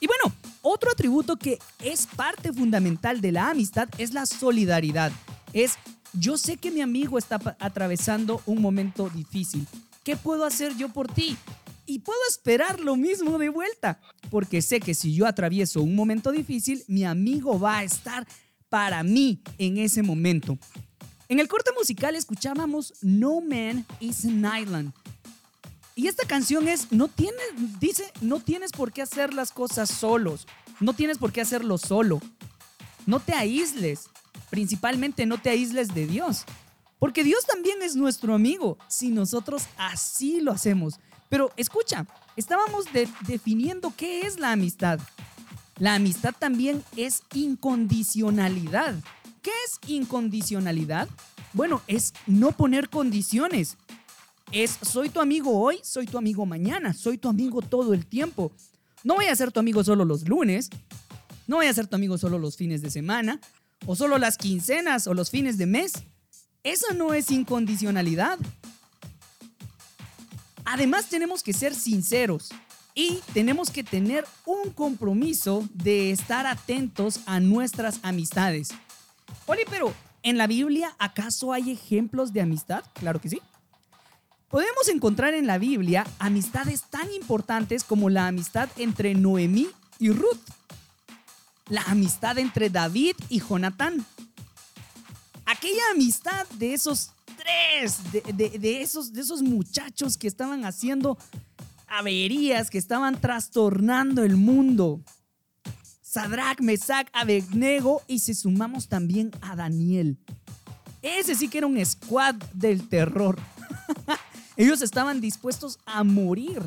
Y 0.00 0.06
bueno, 0.06 0.34
otro 0.62 0.90
atributo 0.90 1.36
que 1.36 1.58
es 1.84 2.06
parte 2.06 2.52
fundamental 2.52 3.20
de 3.20 3.32
la 3.32 3.50
amistad 3.50 3.88
es 3.98 4.12
la 4.12 4.26
solidaridad. 4.26 5.12
Es, 5.52 5.74
yo 6.12 6.36
sé 6.36 6.56
que 6.56 6.70
mi 6.70 6.80
amigo 6.80 7.18
está 7.18 7.40
atravesando 7.60 8.42
un 8.46 8.60
momento 8.60 9.08
difícil. 9.10 9.66
¿Qué 10.02 10.16
puedo 10.16 10.44
hacer 10.44 10.76
yo 10.76 10.88
por 10.88 11.06
ti? 11.08 11.36
Y 11.88 12.00
puedo 12.00 12.20
esperar 12.28 12.80
lo 12.80 12.96
mismo 12.96 13.38
de 13.38 13.48
vuelta, 13.48 13.98
porque 14.30 14.60
sé 14.60 14.78
que 14.78 14.94
si 14.94 15.14
yo 15.14 15.26
atravieso 15.26 15.82
un 15.82 15.96
momento 15.96 16.30
difícil, 16.30 16.84
mi 16.86 17.04
amigo 17.04 17.58
va 17.58 17.78
a 17.78 17.84
estar 17.84 18.28
para 18.68 19.02
mí 19.02 19.40
en 19.56 19.78
ese 19.78 20.02
momento. 20.02 20.58
En 21.30 21.40
el 21.40 21.48
corte 21.48 21.70
musical 21.72 22.14
escuchábamos 22.14 22.92
No 23.00 23.40
Man 23.40 23.86
is 24.00 24.26
an 24.26 24.44
Island. 24.60 24.92
Y 25.94 26.08
esta 26.08 26.26
canción 26.26 26.68
es, 26.68 26.92
no 26.92 27.08
tienes, 27.08 27.40
dice, 27.80 28.12
no 28.20 28.38
tienes 28.38 28.70
por 28.70 28.92
qué 28.92 29.00
hacer 29.00 29.32
las 29.32 29.50
cosas 29.50 29.88
solos, 29.88 30.46
no 30.80 30.92
tienes 30.92 31.16
por 31.16 31.32
qué 31.32 31.40
hacerlo 31.40 31.78
solo. 31.78 32.20
No 33.06 33.18
te 33.18 33.32
aísles, 33.32 34.10
principalmente 34.50 35.24
no 35.24 35.40
te 35.40 35.48
aísles 35.48 35.94
de 35.94 36.06
Dios. 36.06 36.44
Porque 36.98 37.24
Dios 37.24 37.46
también 37.46 37.80
es 37.80 37.96
nuestro 37.96 38.34
amigo 38.34 38.76
si 38.88 39.08
nosotros 39.08 39.62
así 39.78 40.42
lo 40.42 40.52
hacemos. 40.52 41.00
Pero 41.28 41.52
escucha, 41.56 42.06
estábamos 42.36 42.86
definiendo 43.26 43.92
qué 43.96 44.22
es 44.22 44.38
la 44.38 44.52
amistad. 44.52 45.00
La 45.78 45.94
amistad 45.94 46.34
también 46.38 46.82
es 46.96 47.22
incondicionalidad. 47.34 48.96
¿Qué 49.42 49.52
es 49.66 49.78
incondicionalidad? 49.88 51.08
Bueno, 51.52 51.82
es 51.86 52.14
no 52.26 52.52
poner 52.52 52.88
condiciones. 52.88 53.76
Es 54.50 54.78
soy 54.82 55.10
tu 55.10 55.20
amigo 55.20 55.60
hoy, 55.60 55.78
soy 55.82 56.06
tu 56.06 56.18
amigo 56.18 56.46
mañana, 56.46 56.94
soy 56.94 57.18
tu 57.18 57.28
amigo 57.28 57.62
todo 57.62 57.94
el 57.94 58.06
tiempo. 58.06 58.50
No 59.04 59.14
voy 59.14 59.26
a 59.26 59.36
ser 59.36 59.52
tu 59.52 59.60
amigo 59.60 59.84
solo 59.84 60.04
los 60.04 60.26
lunes, 60.28 60.70
no 61.46 61.56
voy 61.56 61.66
a 61.66 61.74
ser 61.74 61.86
tu 61.86 61.96
amigo 61.96 62.18
solo 62.18 62.38
los 62.38 62.56
fines 62.56 62.82
de 62.82 62.90
semana, 62.90 63.40
o 63.86 63.94
solo 63.94 64.18
las 64.18 64.36
quincenas 64.36 65.06
o 65.06 65.14
los 65.14 65.30
fines 65.30 65.58
de 65.58 65.66
mes. 65.66 65.92
Eso 66.64 66.92
no 66.94 67.14
es 67.14 67.30
incondicionalidad. 67.30 68.38
Además 70.70 71.06
tenemos 71.06 71.42
que 71.42 71.54
ser 71.54 71.74
sinceros 71.74 72.50
y 72.94 73.20
tenemos 73.32 73.70
que 73.70 73.82
tener 73.82 74.26
un 74.44 74.70
compromiso 74.70 75.66
de 75.72 76.10
estar 76.10 76.46
atentos 76.46 77.20
a 77.24 77.40
nuestras 77.40 78.00
amistades. 78.02 78.68
Oli, 79.46 79.62
pero 79.70 79.94
¿en 80.22 80.36
la 80.36 80.46
Biblia 80.46 80.94
acaso 80.98 81.54
hay 81.54 81.70
ejemplos 81.70 82.34
de 82.34 82.42
amistad? 82.42 82.84
Claro 82.92 83.18
que 83.18 83.30
sí. 83.30 83.40
Podemos 84.50 84.88
encontrar 84.88 85.32
en 85.32 85.46
la 85.46 85.56
Biblia 85.56 86.06
amistades 86.18 86.82
tan 86.82 87.10
importantes 87.14 87.82
como 87.82 88.10
la 88.10 88.26
amistad 88.26 88.68
entre 88.76 89.14
Noemí 89.14 89.68
y 89.98 90.10
Ruth, 90.10 90.36
la 91.70 91.80
amistad 91.84 92.36
entre 92.36 92.68
David 92.68 93.16
y 93.30 93.40
Jonatán, 93.40 94.04
aquella 95.46 95.82
amistad 95.94 96.46
de 96.58 96.74
esos 96.74 97.12
de, 98.12 98.82
esos, 98.82 99.12
de 99.12 99.20
esos 99.20 99.42
muchachos 99.42 100.16
que 100.16 100.26
estaban 100.26 100.64
haciendo 100.64 101.18
averías, 101.86 102.70
que 102.70 102.78
estaban 102.78 103.20
trastornando 103.20 104.22
el 104.24 104.36
mundo. 104.36 105.00
Sadrach, 106.02 106.60
Mesach, 106.60 107.08
Abednego 107.12 108.02
y 108.06 108.20
si 108.20 108.34
sumamos 108.34 108.88
también 108.88 109.30
a 109.40 109.56
Daniel. 109.56 110.18
Ese 111.02 111.34
sí 111.34 111.48
que 111.48 111.58
era 111.58 111.66
un 111.66 111.84
squad 111.84 112.34
del 112.54 112.88
terror. 112.88 113.38
Ellos 114.56 114.82
estaban 114.82 115.20
dispuestos 115.20 115.78
a 115.86 116.02
morir 116.02 116.62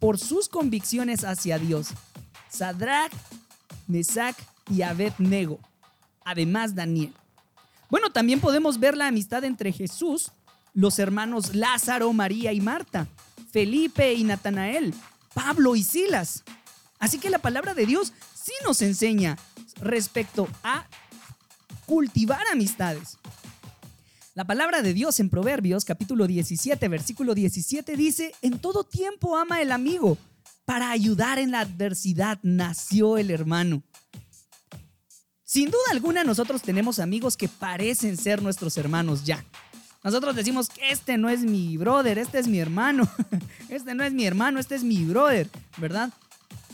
por 0.00 0.18
sus 0.18 0.48
convicciones 0.48 1.24
hacia 1.24 1.58
Dios. 1.58 1.90
Sadrach, 2.50 3.12
Mesach 3.86 4.36
y 4.70 4.82
Abednego. 4.82 5.60
Además 6.24 6.74
Daniel. 6.74 7.12
Bueno, 7.90 8.10
también 8.10 8.40
podemos 8.40 8.78
ver 8.78 8.96
la 8.96 9.06
amistad 9.06 9.44
entre 9.44 9.72
Jesús, 9.72 10.32
los 10.74 10.98
hermanos 10.98 11.54
Lázaro, 11.54 12.12
María 12.12 12.52
y 12.52 12.60
Marta, 12.60 13.08
Felipe 13.50 14.12
y 14.12 14.24
Natanael, 14.24 14.94
Pablo 15.34 15.74
y 15.74 15.82
Silas. 15.82 16.44
Así 16.98 17.18
que 17.18 17.30
la 17.30 17.38
palabra 17.38 17.74
de 17.74 17.86
Dios 17.86 18.12
sí 18.34 18.52
nos 18.64 18.82
enseña 18.82 19.38
respecto 19.80 20.48
a 20.62 20.86
cultivar 21.86 22.46
amistades. 22.52 23.18
La 24.34 24.44
palabra 24.44 24.82
de 24.82 24.94
Dios 24.94 25.18
en 25.18 25.30
Proverbios 25.30 25.84
capítulo 25.84 26.26
17, 26.26 26.86
versículo 26.88 27.34
17 27.34 27.96
dice, 27.96 28.34
en 28.42 28.58
todo 28.58 28.84
tiempo 28.84 29.36
ama 29.36 29.60
el 29.62 29.72
amigo, 29.72 30.18
para 30.64 30.90
ayudar 30.90 31.38
en 31.38 31.50
la 31.50 31.60
adversidad 31.60 32.38
nació 32.42 33.16
el 33.16 33.30
hermano. 33.30 33.82
Sin 35.48 35.70
duda 35.70 35.80
alguna 35.92 36.24
nosotros 36.24 36.60
tenemos 36.60 36.98
amigos 36.98 37.34
que 37.34 37.48
parecen 37.48 38.18
ser 38.18 38.42
nuestros 38.42 38.76
hermanos 38.76 39.24
ya. 39.24 39.42
Nosotros 40.04 40.36
decimos 40.36 40.68
este 40.90 41.16
no 41.16 41.30
es 41.30 41.40
mi 41.40 41.78
brother, 41.78 42.18
este 42.18 42.38
es 42.38 42.46
mi 42.46 42.58
hermano. 42.58 43.08
Este 43.70 43.94
no 43.94 44.04
es 44.04 44.12
mi 44.12 44.26
hermano, 44.26 44.60
este 44.60 44.74
es 44.74 44.84
mi 44.84 45.04
brother, 45.04 45.48
¿verdad? 45.78 46.12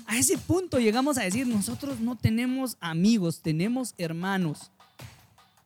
A 0.07 0.17
ese 0.17 0.37
punto 0.39 0.81
llegamos 0.81 1.19
a 1.19 1.23
decir, 1.23 1.47
nosotros 1.47 2.01
no 2.01 2.17
tenemos 2.17 2.77
amigos, 2.81 3.43
tenemos 3.43 3.95
hermanos. 3.97 4.73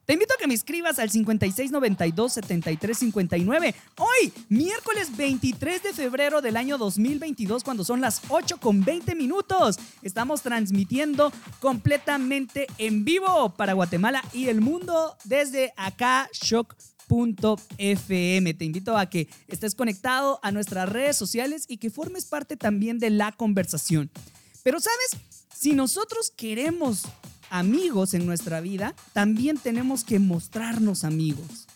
Te 0.08 0.14
invito 0.14 0.32
a 0.32 0.38
que 0.38 0.46
me 0.46 0.54
escribas 0.54 0.98
al 0.98 1.10
5692-7359. 1.10 3.74
Hoy, 3.98 4.32
miércoles 4.48 5.14
23 5.14 5.82
de 5.82 5.92
febrero 5.92 6.40
del 6.40 6.56
año 6.56 6.78
2022, 6.78 7.62
cuando 7.62 7.84
son 7.84 8.00
las 8.00 8.22
8 8.30 8.56
con 8.56 8.82
20 8.82 9.14
minutos. 9.14 9.78
Estamos 10.00 10.40
transmitiendo 10.40 11.30
completamente 11.60 12.68
en 12.78 13.04
vivo 13.04 13.54
para 13.54 13.74
Guatemala 13.74 14.24
y 14.32 14.48
el 14.48 14.62
mundo 14.62 15.14
desde 15.24 15.74
acá. 15.76 16.30
Te 18.56 18.64
invito 18.64 18.96
a 18.96 19.10
que 19.10 19.28
estés 19.46 19.74
conectado 19.74 20.40
a 20.42 20.52
nuestras 20.52 20.88
redes 20.88 21.18
sociales 21.18 21.66
y 21.68 21.76
que 21.76 21.90
formes 21.90 22.24
parte 22.24 22.56
también 22.56 22.98
de 22.98 23.10
la 23.10 23.32
conversación. 23.32 24.10
Pero 24.62 24.80
sabes, 24.80 25.18
si 25.54 25.74
nosotros 25.74 26.32
queremos 26.34 27.02
amigos 27.50 28.14
en 28.14 28.26
nuestra 28.26 28.60
vida, 28.60 28.94
también 29.12 29.58
tenemos 29.58 30.04
que 30.04 30.18
mostrarnos 30.18 31.04
amigos. 31.04 31.66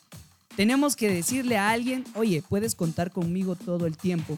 Tenemos 0.57 0.97
que 0.97 1.11
decirle 1.11 1.57
a 1.57 1.71
alguien, 1.71 2.05
oye, 2.15 2.43
puedes 2.47 2.75
contar 2.75 3.11
conmigo 3.11 3.57
todo 3.57 3.87
el 3.87 3.97
tiempo. 3.97 4.37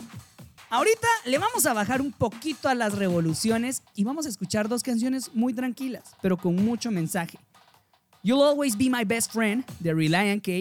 Ahorita 0.71 1.09
le 1.27 1.39
vamos 1.39 1.67
a 1.67 1.73
bajar 1.73 2.01
un 2.01 2.13
poquito 2.13 2.69
a 2.69 2.75
las 2.75 2.95
revoluciones 2.95 3.83
y 3.95 4.05
vamos 4.05 4.27
a 4.27 4.29
escuchar 4.29 4.69
dos 4.69 4.83
canciones 4.83 5.31
muy 5.35 5.53
tranquilas, 5.53 6.15
pero 6.23 6.37
con 6.37 6.57
mucho 6.57 6.91
mensaje. 6.91 7.39
You'll 8.23 8.43
Always 8.43 8.77
Be 8.77 8.89
My 8.89 9.05
Best 9.05 9.33
Friend 9.33 9.65
de 9.81 9.93
Reliant 9.93 10.43
K 10.43 10.53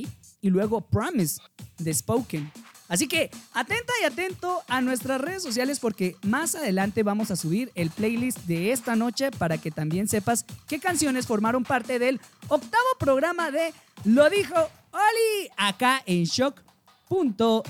y 0.41 0.49
luego 0.49 0.81
Promise 0.81 1.41
de 1.77 1.93
Spoken. 1.93 2.51
Así 2.87 3.07
que 3.07 3.31
atenta 3.53 3.93
y 4.01 4.05
atento 4.05 4.61
a 4.67 4.81
nuestras 4.81 5.21
redes 5.21 5.41
sociales 5.41 5.79
porque 5.79 6.15
más 6.21 6.55
adelante 6.55 7.03
vamos 7.03 7.31
a 7.31 7.35
subir 7.35 7.71
el 7.75 7.89
playlist 7.89 8.39
de 8.39 8.71
esta 8.71 8.95
noche 8.95 9.31
para 9.31 9.57
que 9.57 9.71
también 9.71 10.07
sepas 10.07 10.45
qué 10.67 10.79
canciones 10.79 11.25
formaron 11.25 11.63
parte 11.63 11.99
del 11.99 12.19
octavo 12.47 12.83
programa 12.99 13.51
de 13.51 13.73
Lo 14.03 14.29
dijo 14.29 14.55
Oli 14.91 15.49
acá 15.57 16.03
en 16.05 16.25
shock.fm. 16.25 17.63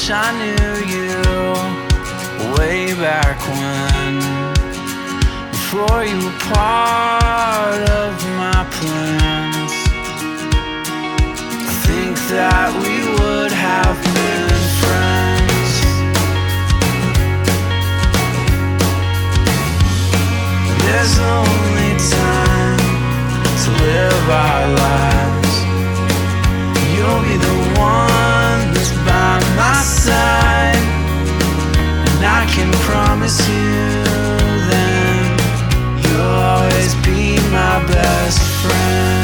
wish 0.00 0.10
I 0.10 0.32
knew 0.40 0.72
you 0.94 1.12
way 2.56 2.94
back 2.94 3.38
when. 3.58 4.14
Before 5.50 6.04
you 6.04 6.16
were 6.24 6.38
part 6.54 7.82
of 8.00 8.12
my 8.40 8.60
plans. 8.76 9.72
I 11.68 11.74
think 11.86 12.16
that 12.34 12.68
we 12.82 12.94
would 13.16 13.52
have 13.52 13.96
been 14.16 14.48
friends. 14.80 15.72
There's 20.84 21.16
only 21.36 21.92
time 22.16 22.84
to 23.62 23.68
live 23.84 24.26
our 24.48 24.64
lives. 24.84 25.54
You'll 26.94 27.22
be 27.28 27.36
the 27.36 27.54
one 27.78 28.19
side. 30.00 30.76
And 32.08 32.24
I 32.24 32.46
can 32.54 32.72
promise 32.88 33.38
you 33.48 34.04
then 34.70 35.38
you'll 36.02 36.40
always 36.52 36.94
be 37.06 37.36
my 37.50 37.84
best 37.86 38.40
friend. 38.62 39.19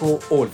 Oli. 0.00 0.50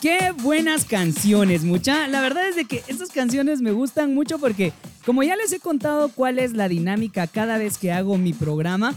Qué 0.00 0.32
buenas 0.42 0.84
canciones, 0.86 1.64
mucha. 1.64 2.06
La 2.06 2.22
verdad 2.22 2.48
es 2.48 2.56
de 2.56 2.64
que 2.64 2.82
estas 2.86 3.10
canciones 3.10 3.60
me 3.60 3.72
gustan 3.72 4.14
mucho 4.14 4.38
porque, 4.38 4.72
como 5.04 5.22
ya 5.22 5.36
les 5.36 5.52
he 5.52 5.60
contado 5.60 6.08
cuál 6.08 6.38
es 6.38 6.54
la 6.54 6.68
dinámica 6.68 7.26
cada 7.26 7.58
vez 7.58 7.76
que 7.76 7.92
hago 7.92 8.16
mi 8.16 8.32
programa, 8.32 8.94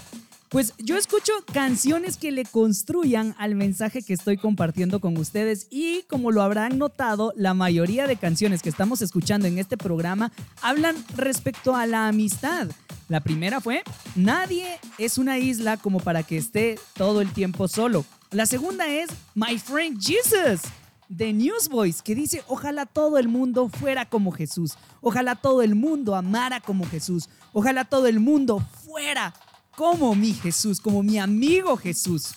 pues 0.51 0.73
yo 0.77 0.97
escucho 0.97 1.31
canciones 1.53 2.17
que 2.17 2.29
le 2.29 2.43
construyan 2.43 3.33
al 3.37 3.55
mensaje 3.55 4.01
que 4.01 4.11
estoy 4.11 4.35
compartiendo 4.35 4.99
con 4.99 5.17
ustedes 5.17 5.67
y 5.71 6.03
como 6.09 6.29
lo 6.29 6.41
habrán 6.41 6.77
notado, 6.77 7.31
la 7.37 7.53
mayoría 7.53 8.05
de 8.05 8.17
canciones 8.17 8.61
que 8.61 8.67
estamos 8.67 9.01
escuchando 9.01 9.47
en 9.47 9.57
este 9.57 9.77
programa 9.77 10.33
hablan 10.61 10.97
respecto 11.15 11.73
a 11.73 11.85
la 11.85 12.09
amistad. 12.09 12.67
La 13.07 13.21
primera 13.21 13.61
fue, 13.61 13.81
nadie 14.17 14.77
es 14.97 15.17
una 15.17 15.39
isla 15.39 15.77
como 15.77 16.01
para 16.01 16.23
que 16.23 16.35
esté 16.35 16.77
todo 16.95 17.21
el 17.21 17.31
tiempo 17.31 17.69
solo. 17.69 18.03
La 18.31 18.45
segunda 18.45 18.89
es, 18.89 19.09
My 19.33 19.57
Friend 19.57 20.01
Jesus 20.01 20.63
de 21.07 21.31
Newsboys 21.31 22.01
que 22.01 22.13
dice, 22.13 22.43
ojalá 22.49 22.85
todo 22.85 23.17
el 23.17 23.29
mundo 23.29 23.69
fuera 23.69 24.03
como 24.03 24.33
Jesús, 24.33 24.73
ojalá 24.99 25.35
todo 25.35 25.61
el 25.61 25.75
mundo 25.75 26.13
amara 26.13 26.59
como 26.59 26.85
Jesús, 26.85 27.29
ojalá 27.53 27.85
todo 27.85 28.07
el 28.07 28.19
mundo 28.19 28.59
fuera 28.83 29.33
como 29.81 30.13
mi 30.13 30.31
Jesús, 30.31 30.79
como 30.79 31.01
mi 31.01 31.17
amigo 31.17 31.75
Jesús. 31.75 32.35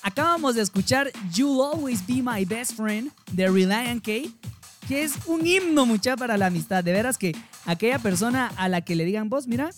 Acabamos 0.00 0.54
de 0.54 0.62
escuchar 0.62 1.12
You'll 1.30 1.60
Always 1.62 2.06
Be 2.06 2.22
My 2.22 2.46
Best 2.46 2.72
Friend 2.72 3.12
de 3.32 3.48
Reliant 3.48 4.02
K, 4.02 4.12
que 4.88 5.02
es 5.02 5.12
un 5.26 5.46
himno 5.46 5.84
mucha 5.84 6.16
para 6.16 6.38
la 6.38 6.46
amistad. 6.46 6.82
De 6.82 6.92
veras 6.92 7.18
que 7.18 7.36
aquella 7.66 7.98
persona 7.98 8.50
a 8.56 8.70
la 8.70 8.80
que 8.80 8.96
le 8.96 9.04
digan 9.04 9.28
vos, 9.28 9.46
mira, 9.46 9.72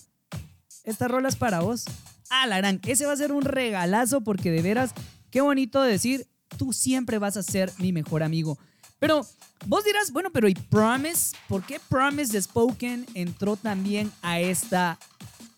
esta 0.84 1.08
rola 1.08 1.28
es 1.28 1.34
para 1.34 1.58
vos. 1.58 1.86
Ah, 2.30 2.46
la 2.46 2.58
gran, 2.58 2.80
ese 2.86 3.04
va 3.04 3.14
a 3.14 3.16
ser 3.16 3.32
un 3.32 3.42
regalazo 3.42 4.20
porque 4.20 4.52
de 4.52 4.62
veras, 4.62 4.92
qué 5.32 5.40
bonito 5.40 5.82
decir, 5.82 6.28
tú 6.56 6.72
siempre 6.72 7.18
vas 7.18 7.36
a 7.36 7.42
ser 7.42 7.72
mi 7.78 7.92
mejor 7.92 8.22
amigo. 8.22 8.58
Pero 9.00 9.26
vos 9.66 9.82
dirás, 9.82 10.12
bueno, 10.12 10.30
pero 10.32 10.46
¿y 10.46 10.54
Promise? 10.54 11.36
¿Por 11.48 11.64
qué 11.64 11.80
Promise 11.88 12.32
de 12.32 12.40
Spoken 12.40 13.06
entró 13.14 13.56
también 13.56 14.12
a, 14.22 14.38
esta, 14.38 14.96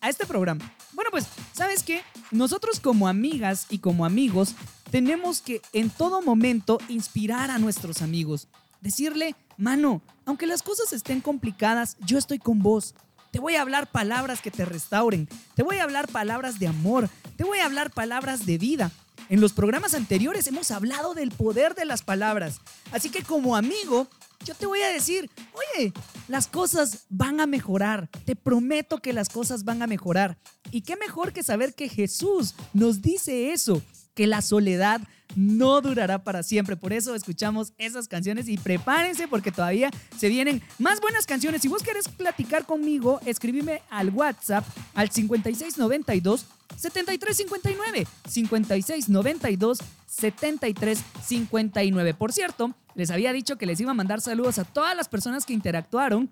a 0.05 0.09
este 0.09 0.27
programa? 0.27 0.71
Bueno, 0.93 1.09
pues, 1.09 1.25
¿sabes 1.51 1.81
qué? 1.81 2.01
Nosotros 2.29 2.79
como 2.79 3.07
amigas 3.07 3.65
y 3.69 3.79
como 3.79 4.05
amigos 4.05 4.53
tenemos 4.91 5.41
que 5.41 5.61
en 5.73 5.89
todo 5.89 6.21
momento 6.21 6.77
inspirar 6.89 7.49
a 7.49 7.57
nuestros 7.57 8.03
amigos. 8.03 8.47
Decirle, 8.81 9.35
mano, 9.57 10.03
aunque 10.25 10.45
las 10.45 10.61
cosas 10.61 10.93
estén 10.93 11.21
complicadas, 11.21 11.97
yo 12.05 12.19
estoy 12.19 12.37
con 12.37 12.61
vos. 12.61 12.93
Te 13.31 13.39
voy 13.39 13.55
a 13.55 13.61
hablar 13.61 13.91
palabras 13.91 14.41
que 14.41 14.51
te 14.51 14.63
restauren. 14.63 15.27
Te 15.55 15.63
voy 15.63 15.77
a 15.77 15.83
hablar 15.83 16.07
palabras 16.07 16.59
de 16.59 16.67
amor. 16.67 17.09
Te 17.35 17.43
voy 17.43 17.57
a 17.57 17.65
hablar 17.65 17.89
palabras 17.89 18.45
de 18.45 18.59
vida. 18.59 18.91
En 19.29 19.41
los 19.41 19.53
programas 19.53 19.95
anteriores 19.95 20.45
hemos 20.45 20.69
hablado 20.69 21.15
del 21.15 21.31
poder 21.31 21.73
de 21.73 21.85
las 21.85 22.03
palabras. 22.03 22.61
Así 22.91 23.09
que 23.09 23.23
como 23.23 23.55
amigo, 23.55 24.07
yo 24.43 24.55
te 24.55 24.65
voy 24.65 24.81
a 24.81 24.91
decir, 24.91 25.29
oye, 25.53 25.93
las 26.27 26.47
cosas 26.47 27.05
van 27.09 27.39
a 27.39 27.47
mejorar. 27.47 28.09
Te 28.25 28.35
prometo 28.35 28.99
que 28.99 29.13
las 29.13 29.29
cosas 29.29 29.63
van 29.63 29.81
a 29.81 29.87
mejorar. 29.87 30.37
Y 30.71 30.81
qué 30.81 30.95
mejor 30.95 31.33
que 31.33 31.43
saber 31.43 31.73
que 31.73 31.89
Jesús 31.89 32.55
nos 32.73 33.01
dice 33.01 33.53
eso, 33.53 33.81
que 34.15 34.25
la 34.25 34.41
soledad 34.41 35.01
no 35.35 35.81
durará 35.81 36.23
para 36.23 36.43
siempre. 36.43 36.75
Por 36.75 36.93
eso 36.93 37.13
escuchamos 37.13 37.73
esas 37.77 38.07
canciones 38.07 38.47
y 38.47 38.57
prepárense 38.57 39.27
porque 39.27 39.51
todavía 39.51 39.91
se 40.17 40.29
vienen 40.29 40.61
más 40.79 41.01
buenas 41.01 41.25
canciones. 41.25 41.61
Si 41.61 41.67
vos 41.67 41.83
querés 41.83 42.07
platicar 42.07 42.65
conmigo, 42.65 43.19
escribime 43.25 43.81
al 43.89 44.09
WhatsApp 44.09 44.65
al 44.93 45.11
5692 45.11 46.45
7359 46.77 48.07
5692 48.27 49.79
7359. 50.07 52.13
Por 52.13 52.31
cierto, 52.31 52.73
les 52.95 53.11
había 53.11 53.33
dicho 53.33 53.57
que 53.57 53.65
les 53.65 53.79
iba 53.81 53.91
a 53.91 53.95
mandar 53.95 54.21
saludos 54.21 54.57
a 54.59 54.63
todas 54.63 54.95
las 54.95 55.09
personas 55.09 55.45
que 55.45 55.53
interactuaron 55.53 56.29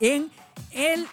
en 0.00 0.30
el 0.70 1.06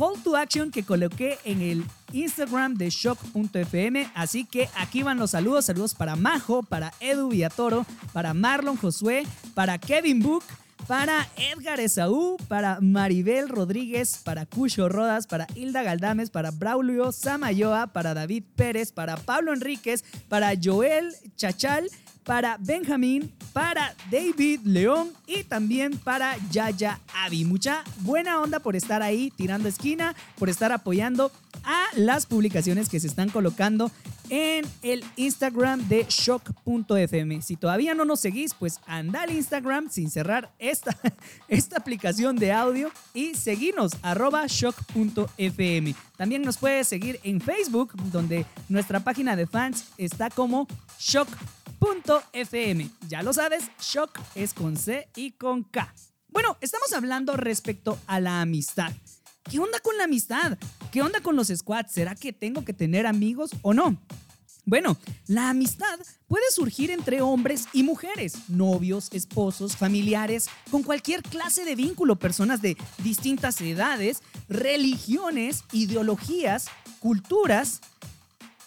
call 0.00 0.16
to 0.24 0.34
action 0.34 0.70
que 0.70 0.82
coloqué 0.82 1.38
en 1.44 1.60
el 1.60 1.84
Instagram 2.14 2.72
de 2.74 2.88
shock.fm. 2.88 4.10
Así 4.14 4.46
que 4.46 4.70
aquí 4.78 5.02
van 5.02 5.18
los 5.18 5.32
saludos. 5.32 5.66
Saludos 5.66 5.94
para 5.94 6.16
Majo, 6.16 6.62
para 6.62 6.94
Edu 7.00 7.28
Villatoro, 7.28 7.84
para 8.14 8.32
Marlon 8.32 8.78
Josué, 8.78 9.26
para 9.52 9.76
Kevin 9.76 10.20
Book, 10.20 10.42
para 10.86 11.28
Edgar 11.36 11.80
Esaú, 11.80 12.38
para 12.48 12.80
Maribel 12.80 13.50
Rodríguez, 13.50 14.22
para 14.24 14.46
Cucho 14.46 14.88
Rodas, 14.88 15.26
para 15.26 15.46
Hilda 15.54 15.82
Galdames, 15.82 16.30
para 16.30 16.50
Braulio 16.50 17.12
Samayoa, 17.12 17.88
para 17.88 18.14
David 18.14 18.44
Pérez, 18.56 18.92
para 18.92 19.18
Pablo 19.18 19.52
Enríquez, 19.52 20.02
para 20.30 20.52
Joel 20.58 21.12
Chachal, 21.36 21.90
para 22.24 22.56
Benjamín, 22.58 23.32
para 23.52 23.94
David 24.10 24.60
León 24.64 25.10
y 25.26 25.44
también 25.44 25.98
para 25.98 26.36
Yaya 26.50 27.00
Avi. 27.14 27.44
Mucha 27.44 27.82
buena 28.00 28.40
onda 28.40 28.60
por 28.60 28.76
estar 28.76 29.02
ahí 29.02 29.32
tirando 29.36 29.68
esquina, 29.68 30.14
por 30.38 30.48
estar 30.48 30.72
apoyando 30.72 31.32
a 31.64 31.84
las 31.96 32.26
publicaciones 32.26 32.88
que 32.88 33.00
se 33.00 33.06
están 33.06 33.28
colocando 33.30 33.90
en 34.30 34.64
el 34.82 35.04
Instagram 35.16 35.86
de 35.88 36.06
shock.fm. 36.08 37.42
Si 37.42 37.56
todavía 37.56 37.94
no 37.94 38.06
nos 38.06 38.20
seguís, 38.20 38.54
pues 38.54 38.80
anda 38.86 39.22
al 39.22 39.32
Instagram 39.32 39.90
sin 39.90 40.08
cerrar 40.10 40.50
esta, 40.58 40.96
esta 41.48 41.76
aplicación 41.76 42.36
de 42.36 42.52
audio 42.52 42.90
y 43.12 43.34
seguinos 43.34 43.92
shock.fm. 44.48 45.94
También 46.16 46.42
nos 46.42 46.56
puedes 46.58 46.88
seguir 46.88 47.20
en 47.24 47.40
Facebook, 47.40 47.92
donde 48.10 48.46
nuestra 48.68 49.00
página 49.00 49.36
de 49.36 49.46
fans 49.46 49.86
está 49.98 50.30
como 50.30 50.66
shock.fm. 50.98 52.88
Ya 53.08 53.22
lo 53.22 53.32
sabes, 53.32 53.70
shock 53.80 54.18
es 54.34 54.54
con 54.54 54.76
C 54.76 55.08
y 55.16 55.32
con 55.32 55.64
K. 55.64 55.92
Bueno, 56.28 56.56
estamos 56.60 56.92
hablando 56.92 57.36
respecto 57.36 57.98
a 58.06 58.20
la 58.20 58.40
amistad. 58.40 58.92
¿Qué 59.42 59.58
onda 59.58 59.80
con 59.80 59.96
la 59.96 60.04
amistad? 60.04 60.56
¿Qué 60.90 61.02
onda 61.02 61.20
con 61.20 61.36
los 61.36 61.48
squads? 61.48 61.92
¿Será 61.92 62.14
que 62.16 62.32
tengo 62.32 62.64
que 62.64 62.72
tener 62.72 63.06
amigos 63.06 63.50
o 63.62 63.72
no? 63.72 63.96
Bueno, 64.64 64.96
la 65.26 65.50
amistad 65.50 65.98
puede 66.26 66.44
surgir 66.50 66.90
entre 66.90 67.22
hombres 67.22 67.66
y 67.72 67.82
mujeres, 67.82 68.48
novios, 68.48 69.08
esposos, 69.12 69.76
familiares, 69.76 70.48
con 70.70 70.82
cualquier 70.82 71.22
clase 71.22 71.64
de 71.64 71.76
vínculo, 71.76 72.16
personas 72.16 72.60
de 72.60 72.76
distintas 72.98 73.60
edades, 73.60 74.22
religiones, 74.48 75.64
ideologías, 75.72 76.66
culturas, 76.98 77.80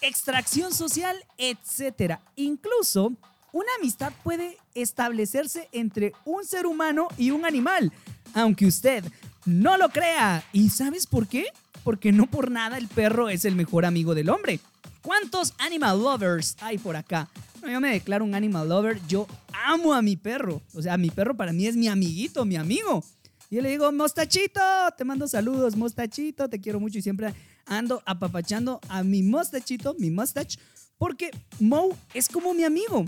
extracción 0.00 0.72
social, 0.72 1.16
etc. 1.38 2.18
Incluso 2.36 3.12
una 3.52 3.70
amistad 3.78 4.12
puede 4.22 4.58
establecerse 4.74 5.68
entre 5.72 6.12
un 6.24 6.44
ser 6.44 6.66
humano 6.66 7.08
y 7.16 7.30
un 7.30 7.44
animal, 7.44 7.92
aunque 8.32 8.66
usted 8.66 9.04
no 9.44 9.76
lo 9.76 9.90
crea. 9.90 10.42
¿Y 10.52 10.70
sabes 10.70 11.06
por 11.06 11.28
qué? 11.28 11.46
Porque 11.84 12.10
no 12.10 12.26
por 12.26 12.50
nada 12.50 12.78
el 12.78 12.88
perro 12.88 13.28
es 13.28 13.44
el 13.44 13.54
mejor 13.54 13.84
amigo 13.84 14.14
del 14.14 14.30
hombre. 14.30 14.58
¿Cuántos 15.02 15.52
animal 15.58 16.02
lovers 16.02 16.56
hay 16.60 16.78
por 16.78 16.96
acá? 16.96 17.28
Yo 17.62 17.80
me 17.80 17.92
declaro 17.92 18.24
un 18.24 18.34
animal 18.34 18.68
lover. 18.68 19.00
Yo 19.06 19.26
amo 19.66 19.94
a 19.94 20.02
mi 20.02 20.16
perro. 20.16 20.60
O 20.74 20.82
sea, 20.82 20.96
mi 20.96 21.10
perro 21.10 21.36
para 21.36 21.52
mí 21.52 21.66
es 21.66 21.76
mi 21.76 21.88
amiguito, 21.88 22.44
mi 22.44 22.56
amigo. 22.56 23.04
Y 23.50 23.56
yo 23.56 23.62
le 23.62 23.70
digo, 23.70 23.90
Mostachito, 23.92 24.60
te 24.96 25.04
mando 25.04 25.28
saludos, 25.28 25.76
Mostachito, 25.76 26.48
te 26.48 26.60
quiero 26.60 26.80
mucho 26.80 26.98
y 26.98 27.02
siempre 27.02 27.34
ando 27.66 28.02
apapachando 28.04 28.80
a 28.88 29.02
mi 29.02 29.22
Mostachito, 29.22 29.94
mi 29.98 30.10
Mostach, 30.10 30.56
porque 30.98 31.30
Mo 31.60 31.96
es 32.12 32.28
como 32.28 32.54
mi 32.54 32.64
amigo. 32.64 33.04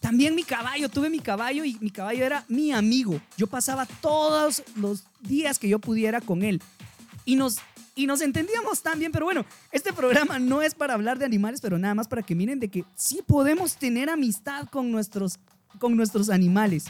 También 0.00 0.34
mi 0.34 0.42
caballo, 0.42 0.88
tuve 0.88 1.08
mi 1.10 1.20
caballo 1.20 1.64
y 1.64 1.76
mi 1.80 1.90
caballo 1.90 2.24
era 2.24 2.44
mi 2.48 2.72
amigo. 2.72 3.20
Yo 3.36 3.46
pasaba 3.46 3.86
todos 3.86 4.62
los 4.76 5.04
días 5.20 5.58
que 5.58 5.68
yo 5.68 5.78
pudiera 5.78 6.20
con 6.20 6.42
él. 6.42 6.60
Y 7.24 7.36
nos, 7.36 7.58
y 7.94 8.06
nos 8.06 8.20
entendíamos 8.20 8.82
tan 8.82 8.98
bien, 8.98 9.12
pero 9.12 9.26
bueno, 9.26 9.44
este 9.70 9.92
programa 9.92 10.38
no 10.38 10.62
es 10.62 10.74
para 10.74 10.94
hablar 10.94 11.18
de 11.18 11.24
animales, 11.24 11.60
pero 11.60 11.78
nada 11.78 11.94
más 11.94 12.08
para 12.08 12.22
que 12.22 12.34
miren 12.34 12.60
de 12.60 12.68
que 12.68 12.84
sí 12.96 13.20
podemos 13.26 13.76
tener 13.76 14.08
amistad 14.08 14.68
con 14.68 14.90
nuestros, 14.90 15.38
con 15.78 15.96
nuestros 15.96 16.30
animales. 16.30 16.84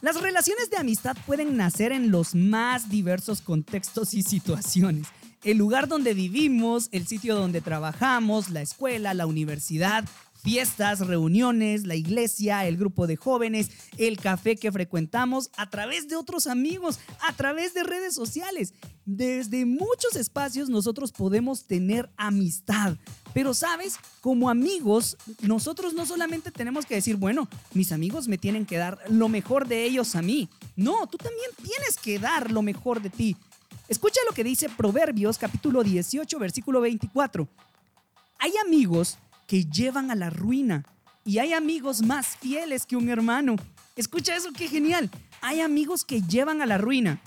Las 0.00 0.20
relaciones 0.20 0.70
de 0.70 0.78
amistad 0.78 1.16
pueden 1.26 1.56
nacer 1.56 1.92
en 1.92 2.10
los 2.10 2.34
más 2.34 2.88
diversos 2.88 3.42
contextos 3.42 4.14
y 4.14 4.22
situaciones. 4.22 5.06
El 5.44 5.58
lugar 5.58 5.88
donde 5.88 6.14
vivimos, 6.14 6.88
el 6.92 7.06
sitio 7.06 7.34
donde 7.34 7.60
trabajamos, 7.60 8.50
la 8.50 8.62
escuela, 8.62 9.12
la 9.12 9.26
universidad, 9.26 10.04
fiestas, 10.42 11.06
reuniones, 11.06 11.86
la 11.86 11.94
iglesia, 11.94 12.66
el 12.66 12.76
grupo 12.76 13.06
de 13.06 13.16
jóvenes, 13.16 13.70
el 13.96 14.18
café 14.18 14.56
que 14.56 14.72
frecuentamos, 14.72 15.50
a 15.56 15.68
través 15.70 16.08
de 16.08 16.16
otros 16.16 16.46
amigos, 16.46 16.98
a 17.26 17.32
través 17.32 17.74
de 17.74 17.84
redes 17.84 18.14
sociales. 18.14 18.74
Desde 19.04 19.66
muchos 19.66 20.16
espacios 20.16 20.68
nosotros 20.68 21.12
podemos 21.12 21.64
tener 21.64 22.10
amistad. 22.16 22.96
Pero 23.32 23.54
sabes, 23.54 23.96
como 24.20 24.50
amigos, 24.50 25.16
nosotros 25.42 25.94
no 25.94 26.04
solamente 26.06 26.50
tenemos 26.50 26.84
que 26.86 26.96
decir, 26.96 27.16
bueno, 27.16 27.48
mis 27.74 27.92
amigos 27.92 28.28
me 28.28 28.38
tienen 28.38 28.66
que 28.66 28.76
dar 28.76 28.98
lo 29.08 29.28
mejor 29.28 29.68
de 29.68 29.84
ellos 29.84 30.16
a 30.16 30.22
mí. 30.22 30.48
No, 30.76 31.06
tú 31.06 31.16
también 31.16 31.50
tienes 31.56 31.96
que 31.96 32.18
dar 32.18 32.50
lo 32.50 32.62
mejor 32.62 33.00
de 33.02 33.10
ti. 33.10 33.36
Escucha 33.88 34.20
lo 34.28 34.34
que 34.34 34.44
dice 34.44 34.68
Proverbios 34.68 35.38
capítulo 35.38 35.82
18, 35.82 36.38
versículo 36.38 36.80
24. 36.80 37.48
Hay 38.38 38.52
amigos 38.64 39.18
que 39.50 39.64
llevan 39.64 40.12
a 40.12 40.14
la 40.14 40.30
ruina 40.30 40.86
y 41.24 41.38
hay 41.38 41.54
amigos 41.54 42.02
más 42.02 42.36
fieles 42.36 42.86
que 42.86 42.94
un 42.94 43.08
hermano. 43.08 43.56
Escucha 43.96 44.36
eso, 44.36 44.52
qué 44.52 44.68
genial. 44.68 45.10
Hay 45.40 45.58
amigos 45.60 46.04
que 46.04 46.22
llevan 46.22 46.62
a 46.62 46.66
la 46.66 46.78
ruina. 46.78 47.20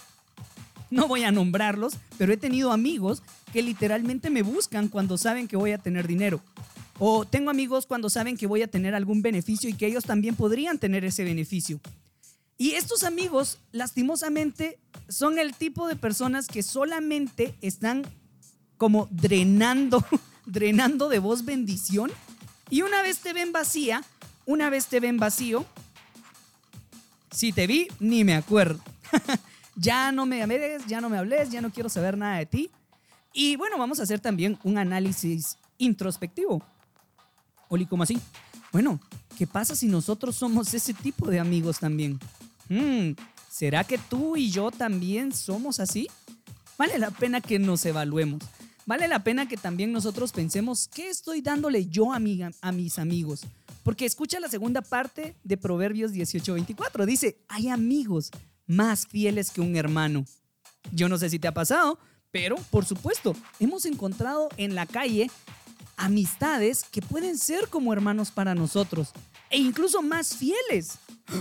No 0.89 1.09
voy 1.09 1.25
a 1.25 1.33
nombrarlos, 1.33 1.95
pero 2.17 2.31
he 2.31 2.37
tenido 2.37 2.71
amigos 2.71 3.23
que 3.51 3.61
literalmente 3.61 4.29
me 4.29 4.41
buscan 4.41 4.87
cuando 4.87 5.17
saben 5.17 5.49
que 5.49 5.57
voy 5.57 5.73
a 5.73 5.79
tener 5.79 6.07
dinero. 6.07 6.39
O 6.97 7.25
tengo 7.25 7.49
amigos 7.49 7.85
cuando 7.87 8.09
saben 8.09 8.37
que 8.37 8.47
voy 8.47 8.61
a 8.61 8.71
tener 8.71 8.95
algún 8.95 9.21
beneficio 9.21 9.69
y 9.69 9.73
que 9.73 9.87
ellos 9.87 10.05
también 10.05 10.37
podrían 10.37 10.79
tener 10.79 11.03
ese 11.03 11.25
beneficio. 11.25 11.81
Y 12.57 12.75
estos 12.75 13.03
amigos, 13.03 13.59
lastimosamente, 13.73 14.79
son 15.09 15.39
el 15.39 15.53
tipo 15.53 15.89
de 15.89 15.97
personas 15.97 16.47
que 16.47 16.63
solamente 16.63 17.53
están 17.59 18.03
como 18.77 19.09
drenando, 19.11 20.05
drenando 20.45 21.09
de 21.09 21.19
vos 21.19 21.45
bendición. 21.45 22.11
Y 22.69 22.81
una 22.81 23.01
vez 23.01 23.19
te 23.19 23.33
ven 23.33 23.51
vacía, 23.51 24.03
una 24.45 24.69
vez 24.69 24.87
te 24.87 24.99
ven 24.99 25.17
vacío, 25.17 25.65
si 27.31 27.51
te 27.51 27.67
vi, 27.67 27.87
ni 27.99 28.23
me 28.23 28.35
acuerdo. 28.35 28.81
ya 29.75 30.11
no 30.11 30.25
me 30.25 30.41
hables, 30.43 30.85
ya 30.85 31.01
no 31.01 31.09
me 31.09 31.17
hables, 31.17 31.49
ya 31.49 31.61
no 31.61 31.71
quiero 31.71 31.89
saber 31.89 32.17
nada 32.17 32.37
de 32.37 32.45
ti. 32.45 32.71
Y 33.33 33.55
bueno, 33.55 33.77
vamos 33.77 33.99
a 33.99 34.03
hacer 34.03 34.19
también 34.19 34.57
un 34.63 34.77
análisis 34.77 35.57
introspectivo. 35.77 36.63
Oli, 37.69 37.85
¿cómo 37.85 38.03
así? 38.03 38.19
Bueno, 38.71 38.99
¿qué 39.37 39.47
pasa 39.47 39.75
si 39.75 39.87
nosotros 39.87 40.35
somos 40.35 40.73
ese 40.73 40.93
tipo 40.93 41.27
de 41.27 41.39
amigos 41.39 41.79
también? 41.79 42.19
Hmm, 42.69 43.13
¿Será 43.49 43.83
que 43.83 43.97
tú 43.97 44.35
y 44.35 44.51
yo 44.51 44.71
también 44.71 45.33
somos 45.33 45.79
así? 45.79 46.07
Vale 46.77 46.99
la 46.99 47.11
pena 47.11 47.41
que 47.41 47.59
nos 47.59 47.85
evaluemos. 47.85 48.41
Vale 48.85 49.07
la 49.07 49.23
pena 49.23 49.47
que 49.47 49.55
también 49.57 49.91
nosotros 49.91 50.31
pensemos 50.33 50.89
qué 50.93 51.09
estoy 51.09 51.41
dándole 51.41 51.85
yo 51.85 52.11
a, 52.13 52.19
mi- 52.19 52.41
a 52.61 52.71
mis 52.71 52.99
amigos. 52.99 53.41
Porque 53.83 54.05
escucha 54.05 54.39
la 54.39 54.49
segunda 54.49 54.81
parte 54.81 55.35
de 55.43 55.57
Proverbios 55.57 56.11
18:24. 56.11 57.05
Dice, 57.05 57.37
hay 57.47 57.69
amigos 57.69 58.31
más 58.67 59.07
fieles 59.07 59.51
que 59.51 59.61
un 59.61 59.75
hermano. 59.75 60.25
Yo 60.91 61.07
no 61.09 61.17
sé 61.17 61.29
si 61.29 61.39
te 61.39 61.47
ha 61.47 61.53
pasado, 61.53 61.97
pero 62.31 62.55
por 62.71 62.85
supuesto, 62.85 63.35
hemos 63.59 63.85
encontrado 63.85 64.49
en 64.57 64.75
la 64.75 64.85
calle 64.85 65.29
amistades 65.97 66.83
que 66.83 67.01
pueden 67.01 67.37
ser 67.37 67.69
como 67.69 67.93
hermanos 67.93 68.31
para 68.31 68.55
nosotros 68.55 69.11
e 69.49 69.57
incluso 69.57 70.01
más 70.01 70.35
fieles. 70.35 70.97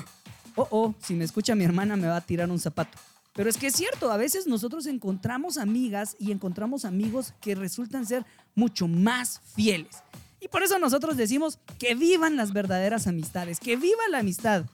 Oh, 0.54 0.68
oh, 0.70 0.94
si 1.02 1.14
me 1.14 1.24
escucha 1.24 1.54
mi 1.54 1.64
hermana 1.64 1.96
me 1.96 2.08
va 2.08 2.16
a 2.16 2.20
tirar 2.20 2.50
un 2.50 2.60
zapato. 2.60 2.98
Pero 3.34 3.48
es 3.48 3.56
que 3.56 3.68
es 3.68 3.74
cierto, 3.74 4.12
a 4.12 4.16
veces 4.16 4.46
nosotros 4.46 4.86
encontramos 4.86 5.56
amigas 5.56 6.16
y 6.18 6.32
encontramos 6.32 6.84
amigos 6.84 7.32
que 7.40 7.54
resultan 7.54 8.06
ser 8.06 8.26
mucho 8.54 8.88
más 8.88 9.40
fieles. 9.54 10.02
Y 10.40 10.48
por 10.48 10.62
eso 10.62 10.78
nosotros 10.78 11.16
decimos 11.16 11.58
que 11.78 11.94
vivan 11.94 12.36
las 12.36 12.52
verdaderas 12.52 13.06
amistades, 13.06 13.58
que 13.60 13.76
viva 13.76 14.02
la 14.10 14.18
amistad. 14.18 14.64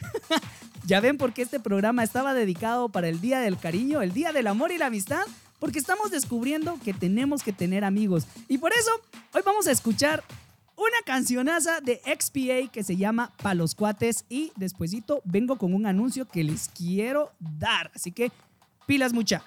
ya 0.86 1.00
ven 1.00 1.18
por 1.18 1.32
qué 1.32 1.42
este 1.42 1.60
programa 1.60 2.02
estaba 2.02 2.32
dedicado 2.32 2.88
para 2.88 3.08
el 3.08 3.20
Día 3.20 3.40
del 3.40 3.58
Cariño, 3.58 4.02
el 4.02 4.12
Día 4.12 4.32
del 4.32 4.46
Amor 4.46 4.72
y 4.72 4.78
la 4.78 4.86
Amistad, 4.86 5.24
porque 5.58 5.78
estamos 5.78 6.10
descubriendo 6.10 6.78
que 6.82 6.94
tenemos 6.94 7.42
que 7.42 7.52
tener 7.52 7.84
amigos. 7.84 8.26
Y 8.48 8.58
por 8.58 8.72
eso 8.72 8.90
hoy 9.34 9.42
vamos 9.44 9.66
a 9.66 9.72
escuchar 9.72 10.24
una 10.80 11.02
cancionaza 11.04 11.80
de 11.82 12.00
XPA 12.06 12.72
que 12.72 12.82
se 12.82 12.96
llama 12.96 13.32
Pa' 13.42 13.52
los 13.52 13.74
cuates 13.74 14.24
y 14.30 14.50
despuesito 14.56 15.20
vengo 15.24 15.58
con 15.58 15.74
un 15.74 15.84
anuncio 15.84 16.26
que 16.26 16.42
les 16.42 16.70
quiero 16.70 17.32
dar. 17.38 17.90
Así 17.94 18.12
que 18.12 18.32
pilas 18.86 19.12
mucha. 19.12 19.44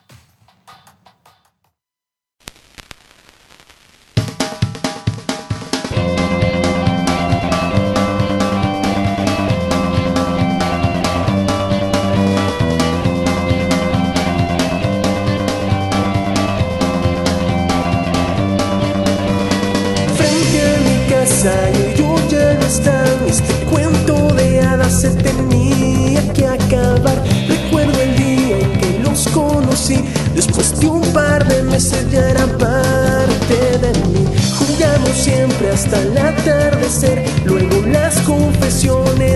Cuento 23.74 24.34
de 24.36 24.62
hadas 24.62 25.02
se 25.02 25.10
tenía 25.10 26.22
que 26.34 26.46
acabar. 26.46 27.18
Recuerdo 27.48 28.00
el 28.00 28.16
día 28.16 28.60
en 28.60 28.72
que 28.80 29.00
los 29.00 29.28
conocí. 29.30 30.00
Después 30.36 30.80
de 30.80 30.88
un 30.88 31.02
par 31.14 31.48
de 31.48 31.64
meses 31.64 32.06
ya 32.12 32.30
eran 32.30 32.50
parte 32.58 33.58
de 33.82 33.92
mí. 34.10 34.26
Jugamos 34.60 35.10
siempre 35.10 35.72
hasta 35.72 36.00
el 36.02 36.18
atardecer. 36.18 37.26
Luego 37.46 37.82
las 37.88 38.20
confesiones 38.22 39.33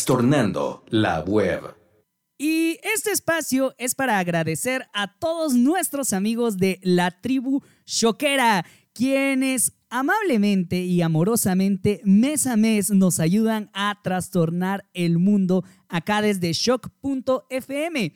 Trastornando 0.00 0.82
la 0.88 1.20
web. 1.20 1.76
Y 2.38 2.78
este 2.94 3.10
espacio 3.10 3.74
es 3.76 3.94
para 3.94 4.18
agradecer 4.18 4.88
a 4.94 5.18
todos 5.18 5.52
nuestros 5.52 6.14
amigos 6.14 6.56
de 6.56 6.80
la 6.82 7.20
tribu 7.20 7.60
Shoquera, 7.84 8.64
quienes 8.94 9.74
amablemente 9.90 10.78
y 10.84 11.02
amorosamente 11.02 12.00
mes 12.04 12.46
a 12.46 12.56
mes 12.56 12.88
nos 12.88 13.20
ayudan 13.20 13.68
a 13.74 14.00
trastornar 14.02 14.88
el 14.94 15.18
mundo 15.18 15.64
acá 15.90 16.22
desde 16.22 16.54
shock.fm. 16.54 18.14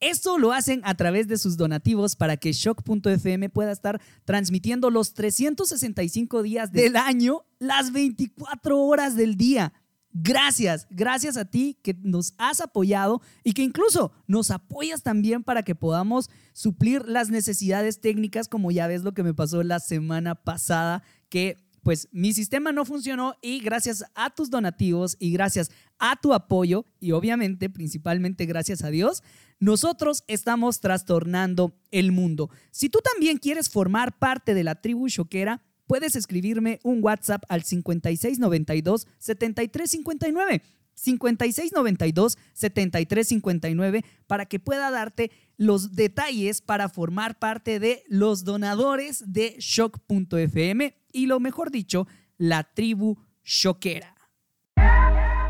Esto 0.00 0.38
lo 0.38 0.52
hacen 0.52 0.80
a 0.84 0.94
través 0.94 1.28
de 1.28 1.36
sus 1.36 1.58
donativos 1.58 2.16
para 2.16 2.38
que 2.38 2.52
shock.fm 2.52 3.50
pueda 3.50 3.72
estar 3.72 4.00
transmitiendo 4.24 4.88
los 4.88 5.12
365 5.12 6.42
días 6.42 6.72
del 6.72 6.96
año, 6.96 7.44
las 7.58 7.92
24 7.92 8.80
horas 8.80 9.16
del 9.16 9.36
día. 9.36 9.74
Gracias, 10.18 10.86
gracias 10.88 11.36
a 11.36 11.44
ti 11.44 11.76
que 11.82 11.94
nos 12.02 12.32
has 12.38 12.62
apoyado 12.62 13.20
y 13.44 13.52
que 13.52 13.62
incluso 13.62 14.12
nos 14.26 14.50
apoyas 14.50 15.02
también 15.02 15.44
para 15.44 15.62
que 15.62 15.74
podamos 15.74 16.30
suplir 16.54 17.06
las 17.06 17.28
necesidades 17.28 18.00
técnicas, 18.00 18.48
como 18.48 18.70
ya 18.70 18.86
ves 18.86 19.02
lo 19.02 19.12
que 19.12 19.22
me 19.22 19.34
pasó 19.34 19.62
la 19.62 19.78
semana 19.78 20.34
pasada, 20.34 21.02
que 21.28 21.58
pues 21.82 22.08
mi 22.12 22.32
sistema 22.32 22.72
no 22.72 22.86
funcionó 22.86 23.34
y 23.42 23.60
gracias 23.60 24.06
a 24.14 24.30
tus 24.30 24.48
donativos 24.48 25.18
y 25.20 25.32
gracias 25.32 25.70
a 25.98 26.16
tu 26.16 26.32
apoyo 26.32 26.86
y 26.98 27.12
obviamente 27.12 27.68
principalmente 27.68 28.46
gracias 28.46 28.84
a 28.84 28.90
Dios, 28.90 29.22
nosotros 29.60 30.24
estamos 30.28 30.80
trastornando 30.80 31.78
el 31.90 32.10
mundo. 32.10 32.48
Si 32.70 32.88
tú 32.88 33.00
también 33.04 33.36
quieres 33.36 33.68
formar 33.68 34.18
parte 34.18 34.54
de 34.54 34.64
la 34.64 34.76
tribu 34.76 35.10
choquera, 35.10 35.62
puedes 35.86 36.16
escribirme 36.16 36.80
un 36.82 37.02
WhatsApp 37.02 37.44
al 37.48 37.62
5692 37.62 39.06
7359. 39.18 40.62
5692 40.96 42.38
7359 42.54 44.04
para 44.26 44.46
que 44.46 44.58
pueda 44.58 44.90
darte 44.90 45.30
los 45.56 45.94
detalles 45.94 46.60
para 46.60 46.88
formar 46.88 47.38
parte 47.38 47.78
de 47.78 48.02
los 48.08 48.44
donadores 48.44 49.22
de 49.26 49.56
shock.fm 49.58 50.96
y 51.12 51.26
lo 51.26 51.40
mejor 51.40 51.70
dicho, 51.70 52.06
la 52.38 52.64
tribu 52.64 53.18
choquera. 53.44 54.14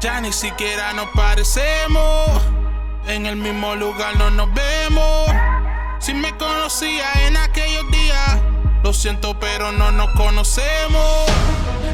Ya 0.00 0.20
ni 0.20 0.32
siquiera 0.32 0.92
nos 0.92 1.08
parecemos. 1.14 2.42
En 3.08 3.26
el 3.26 3.36
mismo 3.36 3.74
lugar 3.76 4.16
no 4.18 4.30
nos 4.30 4.48
vemos. 4.52 5.30
Si 6.00 6.12
me 6.12 6.36
conocía 6.36 7.06
en 7.26 7.36
aquellos 7.36 7.90
días, 7.90 8.42
lo 8.86 8.92
siento, 8.92 9.36
pero 9.40 9.72
no 9.72 9.90
nos 9.90 10.10
conocemos. 10.10 11.24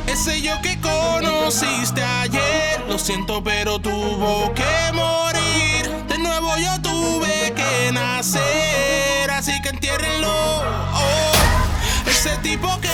Ese 0.07 0.43
yo 0.43 0.61
que 0.61 0.79
conociste 0.79 2.03
ayer, 2.03 2.85
lo 2.87 2.99
siento, 2.99 3.43
pero 3.43 3.79
tuvo 3.79 4.53
que 4.53 4.93
morir. 4.93 5.91
De 6.07 6.19
nuevo 6.19 6.55
yo 6.59 6.83
tuve 6.83 7.55
que 7.55 7.93
nacer, 7.93 9.31
así 9.31 9.59
que 9.63 9.71
entiérrenlo. 9.71 10.29
Oh, 10.29 12.11
ese 12.11 12.37
tipo 12.43 12.69
que 12.83 12.91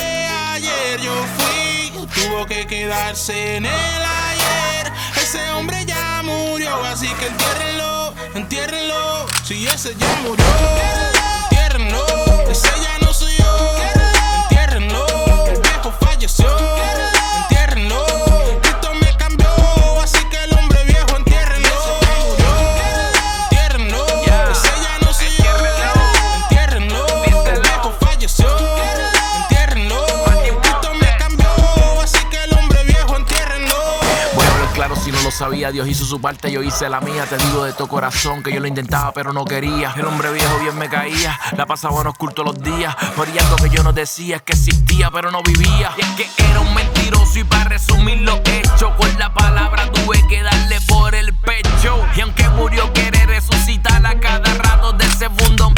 ayer 0.55 1.01
yo 1.01 1.15
fui, 1.37 2.07
tuvo 2.23 2.47
que 2.47 2.69
quedarse 2.69 3.57
en 3.57 3.67
el 3.67 3.73
ayer. 3.73 4.93
Ese 5.17 5.51
hombre 5.51 5.85
ya 5.87 6.23
murió, 6.23 6.85
así 6.85 7.09
que 7.15 7.27
entiérrenlo, 7.27 8.15
entiérrenlo. 8.37 9.27
Si 9.43 9.67
ese 9.67 9.97
ya 9.97 10.21
murió, 10.23 10.45
entiérrenlo. 11.51 12.28
Ese 12.51 12.69
ya 12.83 12.99
no 13.05 13.13
soy 13.13 13.37
yo, 13.37 13.77
entiérrenlo. 14.43 15.07
El 15.47 15.61
viejo 15.61 15.93
falleció, 16.01 16.47
sabía. 35.39 35.71
Dios 35.71 35.87
hizo 35.87 36.05
su 36.05 36.21
parte, 36.21 36.51
yo 36.51 36.63
hice 36.63 36.89
la 36.89 37.01
mía. 37.01 37.25
Te 37.27 37.39
digo 37.39 37.65
de 37.65 37.73
todo 37.73 37.87
corazón 37.87 38.43
que 38.43 38.53
yo 38.53 38.59
lo 38.59 38.67
intentaba, 38.67 39.13
pero 39.13 39.33
no 39.33 39.45
quería. 39.45 39.95
El 39.97 40.05
hombre 40.07 40.33
viejo 40.33 40.59
bien 40.59 40.77
me 40.77 40.89
caía. 40.89 41.39
La 41.57 41.65
pasaba 41.65 42.01
en 42.01 42.09
oscuro 42.09 42.43
los 42.43 42.61
días. 42.61 42.95
Por 43.15 43.29
algo 43.29 43.57
que 43.57 43.71
yo 43.71 43.85
no 43.85 43.93
decía 43.93 44.37
es 44.37 44.43
que 44.43 44.53
existía, 44.53 45.11
pero 45.13 45.31
no 45.31 45.41
vivía. 45.43 45.93
Y 45.97 46.01
es 46.01 46.09
que 46.17 46.29
era 46.51 46.61
un 46.61 46.75
mentiroso. 46.75 47.39
Y 47.39 47.45
para 47.45 47.65
resumir 47.65 48.21
lo 48.23 48.37
hecho, 48.45 48.95
con 48.97 49.17
la 49.19 49.33
palabra 49.33 49.91
tuve 49.93 50.27
que 50.29 50.43
darle 50.43 50.81
por 50.89 51.15
el 51.15 51.33
pecho. 51.35 52.05
Y 52.17 52.21
aunque 52.21 52.49
murió, 52.49 52.93
quiere 52.93 53.25
resucitar 53.27 54.05
a 54.05 54.19
cada 54.19 54.53
rato 54.55 54.93
de 54.93 55.07
ese 55.07 55.29
mundo 55.29 55.71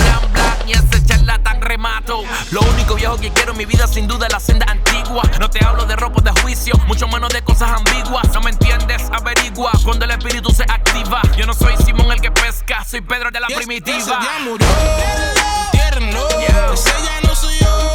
Lo 2.50 2.60
único 2.60 2.94
viejo 2.94 3.16
que 3.16 3.30
quiero 3.32 3.52
en 3.52 3.58
mi 3.58 3.64
vida, 3.64 3.86
sin 3.86 4.06
duda, 4.06 4.26
es 4.26 4.32
la 4.32 4.40
senda 4.40 4.66
antigua. 4.68 5.22
No 5.38 5.48
te 5.48 5.64
hablo 5.64 5.86
de 5.86 5.96
ropa 5.96 6.20
de 6.20 6.30
juicio, 6.42 6.74
mucho 6.86 7.08
menos 7.08 7.30
de 7.30 7.42
cosas 7.42 7.70
ambiguas. 7.70 8.28
No 8.34 8.42
me 8.42 8.50
entiendes, 8.50 9.02
averigua 9.10 9.72
cuando 9.82 10.04
el 10.04 10.10
espíritu 10.10 10.50
se 10.50 10.64
activa. 10.64 11.22
Yo 11.38 11.46
no 11.46 11.54
soy 11.54 11.74
Simón 11.78 12.12
el 12.12 12.20
que 12.20 12.30
pesca, 12.30 12.84
soy 12.84 13.00
Pedro 13.00 13.30
de 13.30 13.40
la 13.40 13.46
primitiva. 13.46 13.96
Ese 13.96 14.10
ya 14.10 14.38
murió. 14.44 14.66
Entiérrenlo. 15.72 16.28
Ese 16.74 16.92
ya 17.02 17.20
no 17.26 17.34
soy 17.34 17.58
yo. 17.58 17.89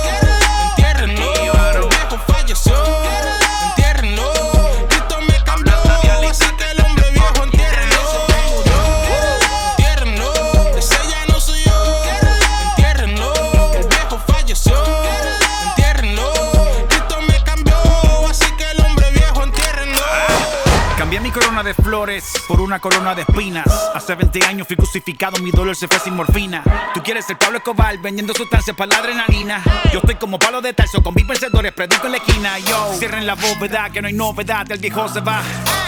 Mi 21.22 21.32
corona 21.32 21.63
de 21.63 21.74
flores 21.74 22.24
por 22.47 22.61
una 22.61 22.80
corona 22.80 23.16
de 23.16 23.24
espinas. 23.24 23.66
Hace 23.95 24.13
20 24.13 24.45
años 24.45 24.68
fui 24.68 24.76
crucificado, 24.76 25.41
mi 25.41 25.49
dolor 25.49 25.76
se 25.76 25.88
fue 25.88 25.97
sin 25.97 26.16
morfina. 26.16 26.61
Tú 26.93 27.01
quieres 27.01 27.26
ser 27.26 27.38
Pablo 27.38 27.57
Escobar 27.57 27.97
vendiendo 27.97 28.34
sustancias 28.34 28.76
para 28.76 28.91
la 28.91 28.97
adrenalina. 28.99 29.63
Yo 29.91 29.99
estoy 29.99 30.16
como 30.16 30.38
palo 30.38 30.61
de 30.61 30.74
talso 30.74 31.01
con 31.01 31.16
mis 31.16 31.26
vencedores, 31.26 31.72
predico 31.72 32.05
en 32.05 32.11
la 32.11 32.18
esquina. 32.18 32.59
Yo, 32.59 32.93
cierren 32.99 33.26
la 33.26 33.34
bóveda, 33.34 33.89
que 33.89 34.01
no 34.01 34.07
hay 34.07 34.13
novedad, 34.13 34.72
el 34.72 34.78
viejo 34.78 35.09
se 35.09 35.22
va. 35.22 35.41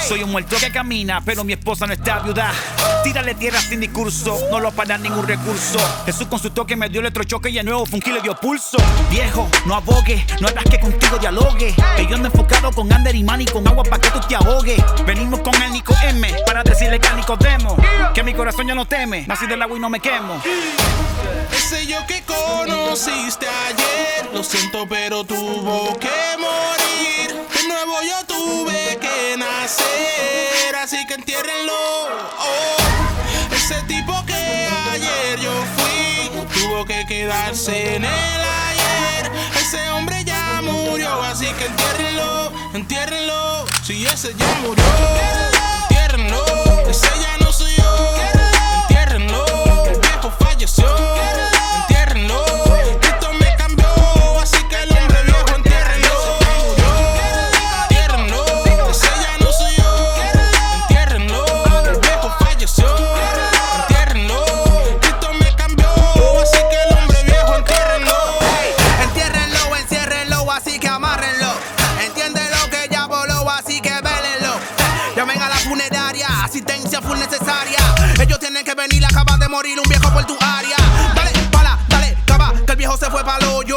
Soy 0.07 0.23
un 0.23 0.32
muerto 0.32 0.55
que 0.59 0.71
camina, 0.71 1.21
pero 1.23 1.43
mi 1.43 1.53
esposa 1.53 1.86
no 1.86 1.93
está 1.93 2.19
viuda. 2.19 2.51
Tírale 3.03 3.36
tierra 3.36 3.59
sin 3.59 3.82
discurso, 3.82 4.39
no 4.49 4.59
lo 4.59 4.71
para 4.71 4.97
ningún 4.97 5.28
recurso. 5.28 5.78
Jesús 6.05 6.28
con 6.28 6.39
su 6.39 6.49
toque 6.49 6.75
me 6.75 6.89
dio 6.89 7.01
electrochoque 7.01 7.49
y 7.49 7.53
de 7.53 7.63
nuevo 7.63 7.84
un 7.91 7.99
le 7.99 8.21
dio 8.21 8.36
pulso. 8.36 8.78
Viejo, 9.11 9.47
no 9.65 9.75
abogue, 9.75 10.25
no 10.39 10.47
hagas 10.47 10.63
que 10.65 10.80
contigo 10.80 11.17
dialogue. 11.17 11.75
Que 11.95 12.07
yo 12.07 12.15
ando 12.15 12.30
enfocado 12.30 12.71
con 12.71 12.91
Ander 12.91 13.15
y 13.15 13.23
Manny 13.23 13.45
con 13.45 13.67
agua 13.67 13.84
para 13.84 14.01
que 14.01 14.09
tú 14.09 14.19
te 14.28 14.36
ahogues. 14.36 14.82
Venimos 15.18 15.39
con 15.39 15.59
el 15.63 15.72
Nico 15.72 15.95
M 16.03 16.32
para 16.45 16.61
decirle 16.61 16.99
que 16.99 17.07
al 17.07 17.18
Nicodemo 17.18 17.76
que 18.13 18.22
mi 18.22 18.36
corazón 18.36 18.68
ya 18.68 18.76
no 18.76 18.86
teme. 18.86 19.26
Nací 19.26 19.47
del 19.47 19.59
agua 19.59 19.76
y 19.76 19.80
no 19.80 19.89
me 19.89 19.99
quemo. 19.99 20.39
Ese 21.51 21.88
yo 21.88 22.05
que 22.05 22.22
conociste 22.22 23.47
ayer, 23.47 24.30
lo 24.32 24.43
siento, 24.43 24.86
pero 24.88 25.24
tuvo 25.24 25.97
que 25.97 26.07
morir. 26.38 27.36
De 27.51 27.68
nuevo 27.68 27.95
yo 28.03 28.26
tuve 28.28 28.99
que 29.01 29.38
nacer, 29.38 30.76
así 30.84 31.03
que 31.07 31.15
entiérrenlo. 31.15 31.74
Oh, 32.38 33.55
ese 33.55 33.82
tipo 33.88 34.24
que 34.28 34.36
ayer 34.93 35.39
yo 35.39 35.51
fui, 35.78 36.61
tuvo 36.61 36.86
que 36.86 37.07
quedarse 37.07 37.95
en 37.95 38.05
el 38.05 38.11
ayer. 38.11 39.32
Ese 39.59 39.89
hombre 39.89 40.24
ya 40.24 40.61
murió, 40.61 41.24
así 41.24 41.47
que 41.53 41.65
entiérrenlo, 41.65 42.51
entiérrenlo. 42.76 43.65
Si 43.88 44.05
ese 44.05 44.35
ya 44.35 44.53
murió. 44.63 44.83
Entiérrenlo, 45.83 46.43
ese 46.89 47.07
ya 47.21 47.38
no 47.38 47.53
soy 47.53 47.73
yo. 47.77 48.36
Morir 79.49 79.79
un 79.79 79.89
viejo 79.89 80.11
por 80.11 80.25
tu 80.25 80.37
área. 80.41 80.77
Dale, 81.15 81.31
pala, 81.51 81.77
dale, 81.87 82.17
cava, 82.25 82.53
que 82.65 82.71
el 82.71 82.77
viejo 82.77 82.97
se 82.97 83.09
fue 83.09 83.23
pa'l 83.23 83.43
hoyo. 83.45 83.75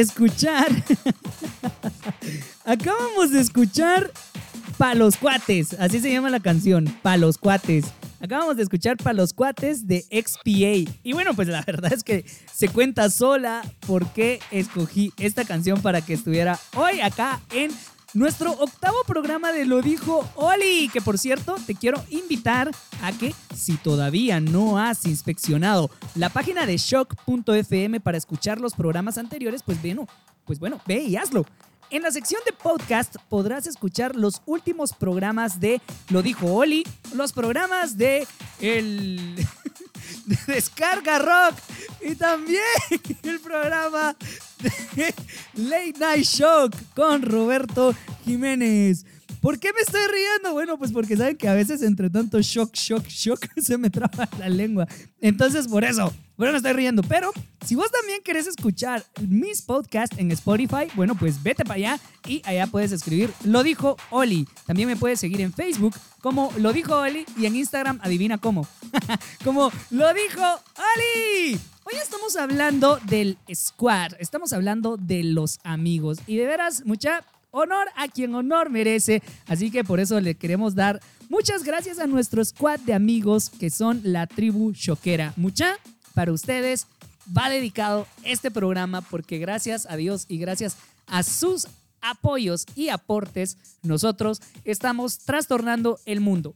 Escuchar. 0.00 0.66
acabamos 2.64 3.30
de 3.30 3.40
escuchar 3.40 4.10
Pa' 4.78 4.94
los 4.94 5.16
cuates. 5.16 5.74
Así 5.78 6.00
se 6.00 6.10
llama 6.12 6.30
la 6.30 6.40
canción. 6.40 6.86
Pa' 7.02 7.16
los 7.16 7.38
cuates. 7.38 7.84
Acabamos 8.20 8.56
de 8.56 8.64
escuchar 8.64 8.96
Pa' 8.96 9.12
los 9.12 9.32
cuates 9.32 9.86
de 9.86 10.02
XPA. 10.02 10.92
Y 11.02 11.12
bueno, 11.12 11.34
pues 11.34 11.48
la 11.48 11.62
verdad 11.62 11.92
es 11.92 12.02
que 12.02 12.24
se 12.52 12.68
cuenta 12.68 13.08
sola 13.10 13.62
por 13.86 14.06
qué 14.08 14.40
escogí 14.50 15.12
esta 15.18 15.44
canción 15.44 15.80
para 15.80 16.00
que 16.00 16.14
estuviera 16.14 16.58
hoy 16.74 17.00
acá 17.00 17.40
en 17.52 17.70
nuestro 18.14 18.52
octavo 18.52 18.98
programa 19.06 19.52
de 19.52 19.66
Lo 19.66 19.82
Dijo 19.82 20.26
Oli, 20.36 20.88
que 20.92 21.00
por 21.00 21.18
cierto 21.18 21.56
te 21.66 21.74
quiero 21.74 22.02
invitar 22.10 22.70
a 23.02 23.12
que 23.12 23.34
si 23.54 23.76
todavía 23.76 24.40
no 24.40 24.78
has 24.78 25.04
inspeccionado 25.04 25.90
la 26.14 26.28
página 26.28 26.64
de 26.64 26.76
shock.fm 26.76 28.00
para 28.00 28.16
escuchar 28.16 28.60
los 28.60 28.74
programas 28.74 29.18
anteriores, 29.18 29.62
pues 29.64 29.82
bueno, 29.82 30.06
pues 30.44 30.60
bueno, 30.60 30.80
ve 30.86 31.02
y 31.02 31.16
hazlo. 31.16 31.44
En 31.90 32.02
la 32.02 32.10
sección 32.10 32.40
de 32.46 32.52
podcast 32.52 33.16
podrás 33.28 33.66
escuchar 33.66 34.16
los 34.16 34.42
últimos 34.46 34.92
programas 34.92 35.60
de 35.60 35.80
Lo 36.08 36.22
Dijo 36.22 36.54
Oli, 36.54 36.84
los 37.14 37.32
programas 37.32 37.98
de 37.98 38.26
el 38.60 39.34
de 40.26 40.38
Descarga 40.54 41.18
Rock 41.18 41.58
y 42.02 42.14
también 42.14 42.62
el 43.22 43.40
programa 43.40 44.16
de 44.94 45.14
Late 45.54 45.94
Night 45.98 46.24
Shock 46.24 46.74
con 46.94 47.22
Roberto 47.22 47.94
Jiménez. 48.24 49.04
¿Por 49.44 49.58
qué 49.58 49.74
me 49.74 49.80
estoy 49.80 50.00
riendo? 50.10 50.54
Bueno, 50.54 50.78
pues 50.78 50.90
porque 50.90 51.18
saben 51.18 51.36
que 51.36 51.46
a 51.46 51.52
veces 51.52 51.82
entre 51.82 52.08
tanto 52.08 52.40
shock, 52.40 52.72
shock, 52.72 53.06
shock 53.08 53.46
se 53.60 53.76
me 53.76 53.90
traba 53.90 54.26
la 54.38 54.48
lengua. 54.48 54.88
Entonces, 55.20 55.68
por 55.68 55.84
eso, 55.84 56.06
eso 56.06 56.50
me 56.50 56.56
estoy 56.56 56.72
riendo. 56.72 57.02
Pero 57.02 57.30
si 57.62 57.74
vos 57.74 57.90
también 57.90 58.22
querés 58.22 58.46
escuchar 58.46 59.04
mis 59.28 59.60
podcasts 59.60 60.16
en 60.16 60.30
Spotify, 60.30 60.88
bueno, 60.94 61.14
pues 61.14 61.42
vete 61.42 61.62
para 61.62 61.74
allá 61.74 62.00
y 62.26 62.40
allá 62.46 62.66
puedes 62.68 62.90
escribir 62.92 63.30
Lo 63.44 63.62
dijo 63.62 63.98
Oli. 64.08 64.48
También 64.64 64.88
me 64.88 64.96
puedes 64.96 65.20
seguir 65.20 65.42
en 65.42 65.52
Facebook 65.52 65.94
como 66.22 66.50
Lo 66.56 66.72
dijo 66.72 66.96
Oli 66.96 67.26
y 67.36 67.44
en 67.44 67.56
Instagram, 67.56 68.00
adivina 68.02 68.38
cómo, 68.38 68.66
como 69.44 69.70
Lo 69.90 70.14
dijo 70.14 70.40
Oli. 70.40 71.60
Hoy 71.84 71.94
estamos 72.02 72.34
hablando 72.36 72.98
del 73.10 73.36
squad, 73.54 74.12
estamos 74.18 74.54
hablando 74.54 74.96
de 74.96 75.22
los 75.22 75.58
amigos 75.64 76.16
y 76.26 76.38
de 76.38 76.46
veras, 76.46 76.86
mucha 76.86 77.26
honor 77.54 77.88
a 77.96 78.08
quien 78.08 78.34
honor 78.34 78.68
merece. 78.68 79.22
Así 79.46 79.70
que 79.70 79.84
por 79.84 80.00
eso 80.00 80.20
le 80.20 80.34
queremos 80.34 80.74
dar 80.74 81.00
muchas 81.28 81.64
gracias 81.64 81.98
a 81.98 82.06
nuestro 82.06 82.44
squad 82.44 82.80
de 82.80 82.94
amigos 82.94 83.48
que 83.48 83.70
son 83.70 84.00
la 84.02 84.26
tribu 84.26 84.72
choquera. 84.72 85.32
Mucha, 85.36 85.78
para 86.14 86.32
ustedes 86.32 86.86
va 87.36 87.48
dedicado 87.48 88.06
este 88.24 88.50
programa 88.50 89.00
porque 89.00 89.38
gracias 89.38 89.86
a 89.88 89.96
Dios 89.96 90.26
y 90.28 90.38
gracias 90.38 90.76
a 91.06 91.22
sus 91.22 91.68
apoyos 92.00 92.66
y 92.74 92.90
aportes, 92.90 93.56
nosotros 93.82 94.42
estamos 94.64 95.20
trastornando 95.20 96.00
el 96.04 96.20
mundo. 96.20 96.54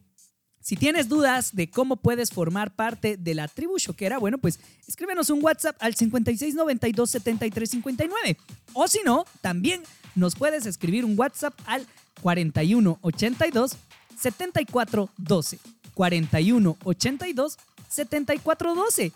Si 0.61 0.77
tienes 0.77 1.09
dudas 1.09 1.57
de 1.57 1.71
cómo 1.71 1.97
puedes 1.97 2.31
formar 2.31 2.75
parte 2.75 3.17
de 3.17 3.35
la 3.35 3.49
tribu 3.49 3.79
choquera, 3.79 4.19
bueno, 4.19 4.37
pues 4.37 4.61
escríbenos 4.87 5.31
un 5.31 5.43
WhatsApp 5.43 5.77
al 5.81 5.95
5692-7359. 5.95 8.37
O 8.75 8.87
si 8.87 8.99
no, 9.03 9.25
también 9.41 9.81
nos 10.19 10.35
puedes 10.35 10.67
escribir 10.67 11.05
un 11.05 11.19
WhatsApp 11.19 11.55
al 11.67 11.87
4182 12.21 13.77
7412. 14.17 15.59
4182 15.95 17.59
7412. 17.89 19.13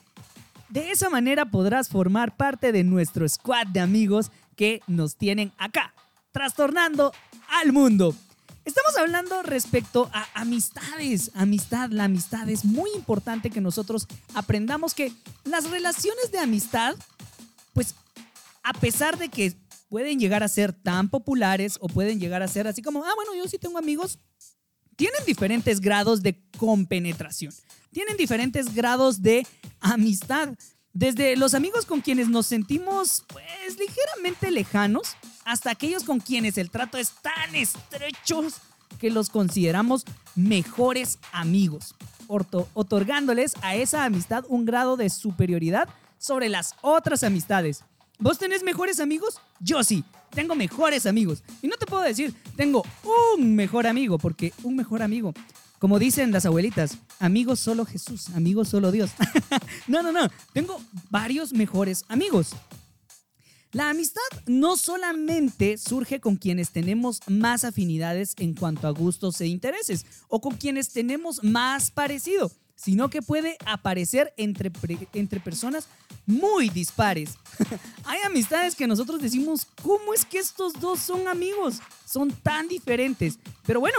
De 0.68 0.90
esa 0.90 1.10
manera 1.10 1.44
podrás 1.44 1.88
formar 1.88 2.36
parte 2.36 2.72
de 2.72 2.84
nuestro 2.84 3.28
squad 3.28 3.66
de 3.66 3.80
amigos 3.80 4.30
que 4.56 4.80
nos 4.86 5.16
tienen 5.16 5.52
acá, 5.58 5.92
trastornando 6.32 7.12
al 7.60 7.72
mundo. 7.72 8.14
Estamos 8.64 8.96
hablando 8.96 9.42
respecto 9.42 10.08
a 10.12 10.26
amistades. 10.34 11.32
Amistad, 11.34 11.90
la 11.90 12.04
amistad 12.04 12.48
es 12.48 12.64
muy 12.64 12.90
importante 12.94 13.50
que 13.50 13.60
nosotros 13.60 14.06
aprendamos 14.34 14.94
que 14.94 15.12
las 15.44 15.68
relaciones 15.68 16.30
de 16.30 16.38
amistad, 16.38 16.94
pues 17.74 17.96
a 18.62 18.72
pesar 18.72 19.18
de 19.18 19.28
que 19.28 19.54
pueden 19.92 20.18
llegar 20.18 20.42
a 20.42 20.48
ser 20.48 20.72
tan 20.72 21.10
populares 21.10 21.76
o 21.78 21.86
pueden 21.86 22.18
llegar 22.18 22.42
a 22.42 22.48
ser 22.48 22.66
así 22.66 22.80
como, 22.80 23.04
ah, 23.04 23.12
bueno, 23.14 23.34
yo 23.34 23.46
sí 23.46 23.58
tengo 23.58 23.76
amigos, 23.76 24.18
tienen 24.96 25.22
diferentes 25.26 25.82
grados 25.82 26.22
de 26.22 26.42
compenetración, 26.56 27.52
tienen 27.90 28.16
diferentes 28.16 28.74
grados 28.74 29.20
de 29.20 29.46
amistad. 29.80 30.48
Desde 30.94 31.36
los 31.36 31.52
amigos 31.52 31.84
con 31.84 32.00
quienes 32.00 32.30
nos 32.30 32.46
sentimos 32.46 33.22
pues 33.28 33.78
ligeramente 33.78 34.50
lejanos 34.50 35.14
hasta 35.44 35.70
aquellos 35.70 36.04
con 36.04 36.20
quienes 36.20 36.56
el 36.56 36.70
trato 36.70 36.96
es 36.96 37.12
tan 37.20 37.54
estrecho 37.54 38.44
que 38.98 39.10
los 39.10 39.28
consideramos 39.28 40.06
mejores 40.34 41.18
amigos, 41.32 41.94
otorgándoles 42.28 43.52
a 43.60 43.74
esa 43.74 44.06
amistad 44.06 44.46
un 44.48 44.64
grado 44.64 44.96
de 44.96 45.10
superioridad 45.10 45.86
sobre 46.16 46.48
las 46.48 46.76
otras 46.80 47.24
amistades. 47.24 47.84
¿Vos 48.18 48.38
tenés 48.38 48.62
mejores 48.62 49.00
amigos? 49.00 49.40
Yo 49.60 49.82
sí, 49.82 50.04
tengo 50.30 50.54
mejores 50.54 51.06
amigos. 51.06 51.42
Y 51.60 51.68
no 51.68 51.76
te 51.76 51.86
puedo 51.86 52.02
decir, 52.02 52.34
tengo 52.56 52.84
un 53.36 53.54
mejor 53.54 53.86
amigo, 53.86 54.18
porque 54.18 54.52
un 54.62 54.76
mejor 54.76 55.02
amigo, 55.02 55.34
como 55.78 55.98
dicen 55.98 56.30
las 56.30 56.46
abuelitas, 56.46 56.98
amigos 57.18 57.60
solo 57.60 57.84
Jesús, 57.84 58.28
amigos 58.30 58.68
solo 58.68 58.92
Dios. 58.92 59.10
no, 59.88 60.02
no, 60.02 60.12
no, 60.12 60.30
tengo 60.52 60.80
varios 61.10 61.52
mejores 61.52 62.04
amigos. 62.08 62.54
La 63.72 63.88
amistad 63.88 64.20
no 64.46 64.76
solamente 64.76 65.78
surge 65.78 66.20
con 66.20 66.36
quienes 66.36 66.72
tenemos 66.72 67.20
más 67.26 67.64
afinidades 67.64 68.34
en 68.36 68.54
cuanto 68.54 68.86
a 68.86 68.90
gustos 68.90 69.40
e 69.40 69.46
intereses 69.46 70.04
o 70.28 70.42
con 70.42 70.56
quienes 70.56 70.92
tenemos 70.92 71.42
más 71.42 71.90
parecido, 71.90 72.52
sino 72.82 73.08
que 73.08 73.22
puede 73.22 73.56
aparecer 73.64 74.34
entre, 74.36 74.72
entre 75.12 75.38
personas 75.38 75.86
muy 76.26 76.68
dispares. 76.68 77.34
Hay 78.04 78.18
amistades 78.26 78.74
que 78.74 78.88
nosotros 78.88 79.20
decimos, 79.20 79.66
¿cómo 79.82 80.12
es 80.12 80.24
que 80.24 80.38
estos 80.38 80.74
dos 80.80 80.98
son 80.98 81.28
amigos? 81.28 81.78
Son 82.04 82.32
tan 82.32 82.66
diferentes. 82.66 83.38
Pero 83.64 83.78
bueno, 83.78 83.98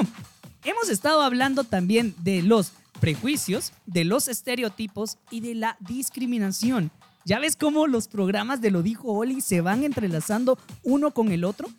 hemos 0.65 0.89
estado 0.89 1.21
hablando 1.21 1.63
también 1.63 2.13
de 2.19 2.41
los 2.41 2.73
prejuicios, 2.99 3.71
de 3.86 4.03
los 4.03 4.27
estereotipos 4.27 5.17
y 5.31 5.39
de 5.39 5.55
la 5.55 5.77
discriminación. 5.79 6.91
¿Ya 7.25 7.39
ves 7.39 7.55
cómo 7.55 7.88
los 7.88 8.09
programas 8.09 8.59
de 8.59 8.71
Lo 8.71 8.84
dijo 8.84 9.13
Oli 9.13 9.39
se 9.39 9.61
van 9.61 9.86
entrelazando 9.86 10.57
uno 10.84 11.11
con 11.11 11.31
el 11.31 11.45
otro? 11.45 11.69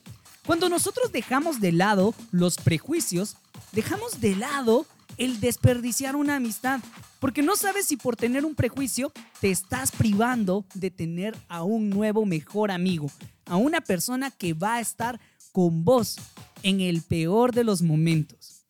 Cuando 0.46 0.70
nosotros 0.70 1.12
dejamos 1.12 1.60
de 1.60 1.72
lado 1.72 2.14
los 2.30 2.56
prejuicios, 2.56 3.36
dejamos 3.72 4.20
de 4.22 4.36
lado 4.36 4.86
el 5.16 5.40
desperdiciar 5.40 6.16
una 6.16 6.36
amistad, 6.36 6.80
porque 7.20 7.42
no 7.42 7.56
sabes 7.56 7.86
si 7.86 7.96
por 7.96 8.16
tener 8.16 8.44
un 8.44 8.54
prejuicio 8.54 9.12
te 9.40 9.50
estás 9.50 9.92
privando 9.92 10.64
de 10.74 10.90
tener 10.90 11.36
a 11.48 11.62
un 11.62 11.90
nuevo 11.90 12.26
mejor 12.26 12.70
amigo, 12.70 13.10
a 13.46 13.56
una 13.56 13.80
persona 13.80 14.30
que 14.30 14.54
va 14.54 14.74
a 14.74 14.80
estar 14.80 15.20
con 15.52 15.84
vos 15.84 16.16
en 16.62 16.80
el 16.80 17.02
peor 17.02 17.52
de 17.54 17.64
los 17.64 17.82
momentos. 17.82 18.64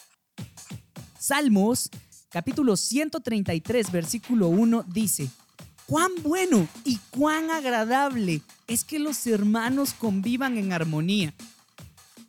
Salmos 1.18 1.90
capítulo 2.28 2.76
133 2.76 3.92
versículo 3.92 4.48
1 4.48 4.84
dice, 4.88 5.30
cuán 5.86 6.10
bueno 6.22 6.66
y 6.84 6.98
cuán 7.10 7.50
agradable 7.50 8.42
es 8.66 8.84
que 8.84 8.98
los 8.98 9.26
hermanos 9.26 9.94
convivan 9.94 10.58
en 10.58 10.72
armonía. 10.72 11.32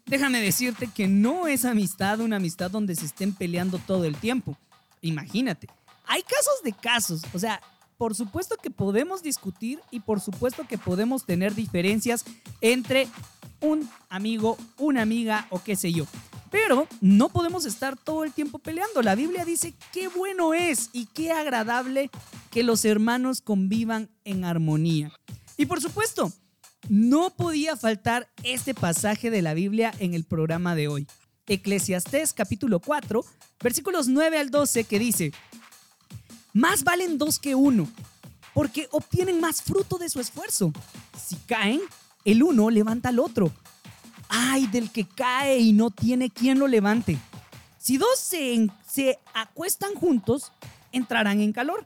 Déjame 0.06 0.40
decirte 0.40 0.88
que 0.88 1.08
no 1.08 1.48
es 1.48 1.66
amistad 1.66 2.20
una 2.20 2.36
amistad 2.36 2.70
donde 2.70 2.96
se 2.96 3.06
estén 3.06 3.34
peleando 3.34 3.80
todo 3.80 4.06
el 4.06 4.16
tiempo. 4.16 4.56
Imagínate, 5.02 5.68
hay 6.06 6.22
casos 6.22 6.62
de 6.64 6.74
casos, 6.74 7.22
o 7.34 7.40
sea, 7.40 7.62
por 7.98 8.14
supuesto 8.14 8.58
que 8.58 8.70
podemos 8.70 9.24
discutir 9.24 9.80
y 9.90 10.02
por 10.02 10.20
supuesto 10.20 10.68
que 10.68 10.78
podemos 10.78 11.26
tener 11.26 11.56
diferencias 11.56 12.26
entre 12.62 13.08
un 13.62 13.90
amigo, 14.10 14.58
una 14.78 15.02
amiga 15.02 15.48
o 15.50 15.64
qué 15.64 15.76
sé 15.76 15.92
yo. 15.92 16.06
Pero 16.52 16.88
no 17.02 17.30
podemos 17.30 17.66
estar 17.66 17.98
todo 17.98 18.24
el 18.24 18.32
tiempo 18.32 18.60
peleando. 18.60 19.02
La 19.02 19.16
Biblia 19.16 19.44
dice 19.44 19.74
qué 19.92 20.08
bueno 20.08 20.54
es 20.54 20.90
y 20.94 21.08
qué 21.08 21.32
agradable 21.32 22.10
que 22.52 22.64
los 22.64 22.86
hermanos 22.86 23.42
convivan 23.42 24.10
en 24.24 24.46
armonía. 24.46 25.12
Y 25.58 25.66
por 25.66 25.82
supuesto, 25.82 26.32
no 26.90 27.32
podía 27.32 27.76
faltar 27.76 28.30
este 28.44 28.74
pasaje 28.74 29.30
de 29.32 29.42
la 29.42 29.54
Biblia 29.54 29.94
en 30.00 30.14
el 30.14 30.24
programa 30.24 30.76
de 30.76 30.88
hoy. 30.88 31.08
Eclesiastés 31.48 32.34
capítulo 32.34 32.80
4, 32.80 33.24
versículos 33.62 34.08
9 34.08 34.40
al 34.40 34.50
12 34.50 34.84
que 34.84 35.00
dice, 35.00 35.32
más 36.54 36.84
valen 36.84 37.18
dos 37.18 37.40
que 37.40 37.56
uno, 37.56 37.88
porque 38.54 38.88
obtienen 38.92 39.40
más 39.40 39.62
fruto 39.62 39.98
de 39.98 40.10
su 40.10 40.20
esfuerzo. 40.20 40.72
Si 41.18 41.36
caen, 41.48 41.82
el 42.24 42.44
uno 42.44 42.70
levanta 42.70 43.10
al 43.10 43.20
otro. 43.20 43.52
Ay 44.30 44.66
del 44.68 44.92
que 44.92 45.06
cae 45.06 45.60
y 45.60 45.74
no 45.74 45.92
tiene 45.92 46.30
quien 46.30 46.58
lo 46.60 46.68
levante. 46.68 47.18
Si 47.78 47.98
dos 47.98 48.18
se, 48.18 48.68
se 48.90 49.20
acuestan 49.34 49.94
juntos, 49.94 50.52
entrarán 50.92 51.42
en 51.42 51.54
calor. 51.54 51.86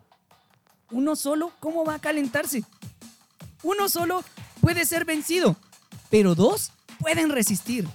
Uno 0.91 1.15
solo, 1.15 1.51
¿cómo 1.59 1.83
va 1.83 1.95
a 1.95 1.99
calentarse? 1.99 2.63
Uno 3.61 3.89
solo 3.89 4.23
puede 4.69 4.85
ser 4.85 5.03
vencido, 5.03 5.55
pero 6.11 6.35
dos 6.35 6.71
pueden 6.99 7.31
resistir. 7.31 7.87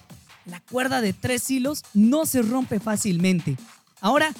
La 0.44 0.58
cuerda 0.58 1.00
de 1.00 1.12
tres 1.12 1.48
hilos 1.48 1.84
no 1.94 2.26
se 2.26 2.42
rompe 2.42 2.80
fácilmente. 2.80 3.56
Ahora, 4.00 4.34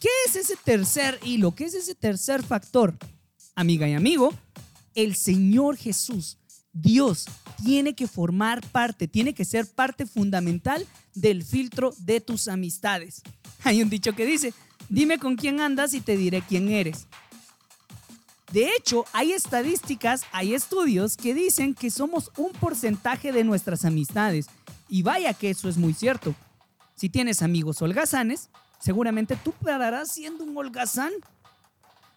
¿qué 0.00 0.08
es 0.26 0.34
ese 0.34 0.56
tercer 0.56 1.20
hilo? 1.22 1.54
¿Qué 1.54 1.66
es 1.66 1.74
ese 1.74 1.94
tercer 1.94 2.42
factor? 2.42 2.96
Amiga 3.54 3.88
y 3.88 3.92
amigo, 3.92 4.34
el 4.96 5.14
Señor 5.14 5.76
Jesús, 5.76 6.38
Dios, 6.72 7.26
tiene 7.64 7.94
que 7.94 8.08
formar 8.08 8.66
parte, 8.72 9.06
tiene 9.06 9.32
que 9.32 9.44
ser 9.44 9.70
parte 9.70 10.06
fundamental 10.06 10.84
del 11.14 11.44
filtro 11.44 11.94
de 11.98 12.20
tus 12.20 12.48
amistades. 12.48 13.22
Hay 13.62 13.80
un 13.80 13.90
dicho 13.90 14.12
que 14.12 14.26
dice, 14.26 14.52
dime 14.88 15.20
con 15.20 15.36
quién 15.36 15.60
andas 15.60 15.94
y 15.94 16.00
te 16.00 16.16
diré 16.16 16.42
quién 16.42 16.68
eres. 16.68 17.06
De 18.52 18.70
hecho, 18.76 19.04
hay 19.12 19.32
estadísticas, 19.32 20.22
hay 20.32 20.54
estudios 20.54 21.16
que 21.16 21.34
dicen 21.34 21.74
que 21.74 21.90
somos 21.90 22.30
un 22.36 22.52
porcentaje 22.52 23.32
de 23.32 23.44
nuestras 23.44 23.84
amistades. 23.84 24.46
Y 24.88 25.02
vaya 25.02 25.34
que 25.34 25.50
eso 25.50 25.68
es 25.68 25.76
muy 25.76 25.94
cierto. 25.94 26.34
Si 26.94 27.08
tienes 27.08 27.42
amigos 27.42 27.82
holgazanes, 27.82 28.48
seguramente 28.78 29.36
tú 29.36 29.52
pararás 29.52 30.12
siendo 30.12 30.44
un 30.44 30.56
holgazán. 30.56 31.12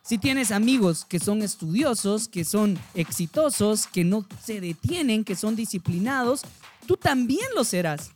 Si 0.04 0.18
tienes 0.18 0.52
amigos 0.52 1.04
que 1.04 1.20
son 1.20 1.42
estudiosos, 1.42 2.28
que 2.28 2.46
son 2.46 2.80
exitosos, 2.94 3.88
que 3.88 4.04
no 4.04 4.26
se 4.44 4.62
detienen, 4.62 5.24
que 5.24 5.36
son 5.36 5.56
disciplinados, 5.56 6.42
tú 6.86 6.96
también 6.96 7.46
lo 7.56 7.64
serás. 7.64 8.12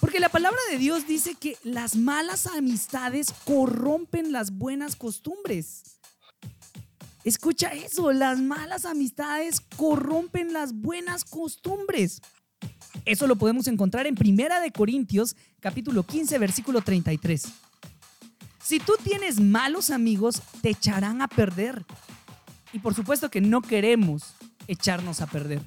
Porque 0.00 0.20
la 0.20 0.28
palabra 0.28 0.58
de 0.70 0.78
Dios 0.78 1.06
dice 1.06 1.36
que 1.36 1.56
las 1.62 1.94
malas 1.94 2.46
amistades 2.48 3.32
corrompen 3.44 4.32
las 4.32 4.50
buenas 4.50 4.96
costumbres. 4.96 5.84
Escucha 7.24 7.68
eso, 7.68 8.12
las 8.12 8.40
malas 8.40 8.84
amistades 8.84 9.60
corrompen 9.76 10.52
las 10.52 10.72
buenas 10.72 11.24
costumbres. 11.24 12.20
Eso 13.04 13.26
lo 13.28 13.36
podemos 13.36 13.68
encontrar 13.68 14.06
en 14.06 14.16
Primera 14.16 14.60
de 14.60 14.72
Corintios, 14.72 15.36
capítulo 15.60 16.02
15, 16.02 16.38
versículo 16.38 16.80
33. 16.80 17.44
Si 18.60 18.80
tú 18.80 18.94
tienes 19.04 19.40
malos 19.40 19.90
amigos, 19.90 20.42
te 20.62 20.70
echarán 20.70 21.22
a 21.22 21.28
perder. 21.28 21.84
Y 22.72 22.80
por 22.80 22.94
supuesto 22.94 23.30
que 23.30 23.40
no 23.40 23.62
queremos 23.62 24.34
echarnos 24.66 25.20
a 25.20 25.26
perder. 25.26 25.62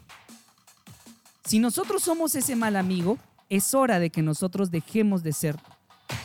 Si 1.45 1.59
nosotros 1.59 2.03
somos 2.03 2.35
ese 2.35 2.55
mal 2.55 2.75
amigo, 2.75 3.17
es 3.49 3.73
hora 3.73 3.99
de 3.99 4.09
que 4.09 4.21
nosotros 4.21 4.71
dejemos 4.71 5.23
de 5.23 5.31
ser 5.31 5.57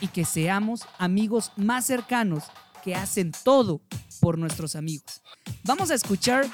y 0.01 0.09
que 0.09 0.25
seamos 0.25 0.87
amigos 0.99 1.53
más 1.57 1.87
cercanos 1.87 2.45
que 2.83 2.95
hacen 2.95 3.33
todo 3.45 3.81
por 4.21 4.39
nuestros 4.39 4.77
amigos. 4.77 5.23
Vamos 5.65 5.91
a 5.91 5.95
escuchar 5.95 6.47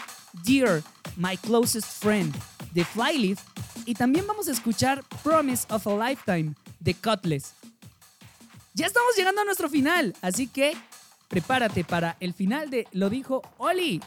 Dear, 0.44 0.82
My 1.16 1.36
Closest 1.36 2.02
Friend 2.02 2.34
de 2.72 2.84
Flyleaf 2.84 3.40
y 3.84 3.94
también 3.94 4.26
vamos 4.26 4.48
a 4.48 4.52
escuchar 4.52 5.02
Promise 5.22 5.66
of 5.70 5.86
a 5.86 6.08
Lifetime 6.08 6.54
de 6.80 6.94
Cutlass. 6.94 7.54
Ya 8.74 8.86
estamos 8.86 9.16
llegando 9.16 9.40
a 9.40 9.44
nuestro 9.44 9.68
final, 9.68 10.14
así 10.20 10.46
que 10.46 10.76
prepárate 11.28 11.84
para 11.84 12.16
el 12.20 12.34
final 12.34 12.68
de 12.70 12.86
Lo 12.92 13.08
dijo 13.08 13.42
Oli. 13.58 14.02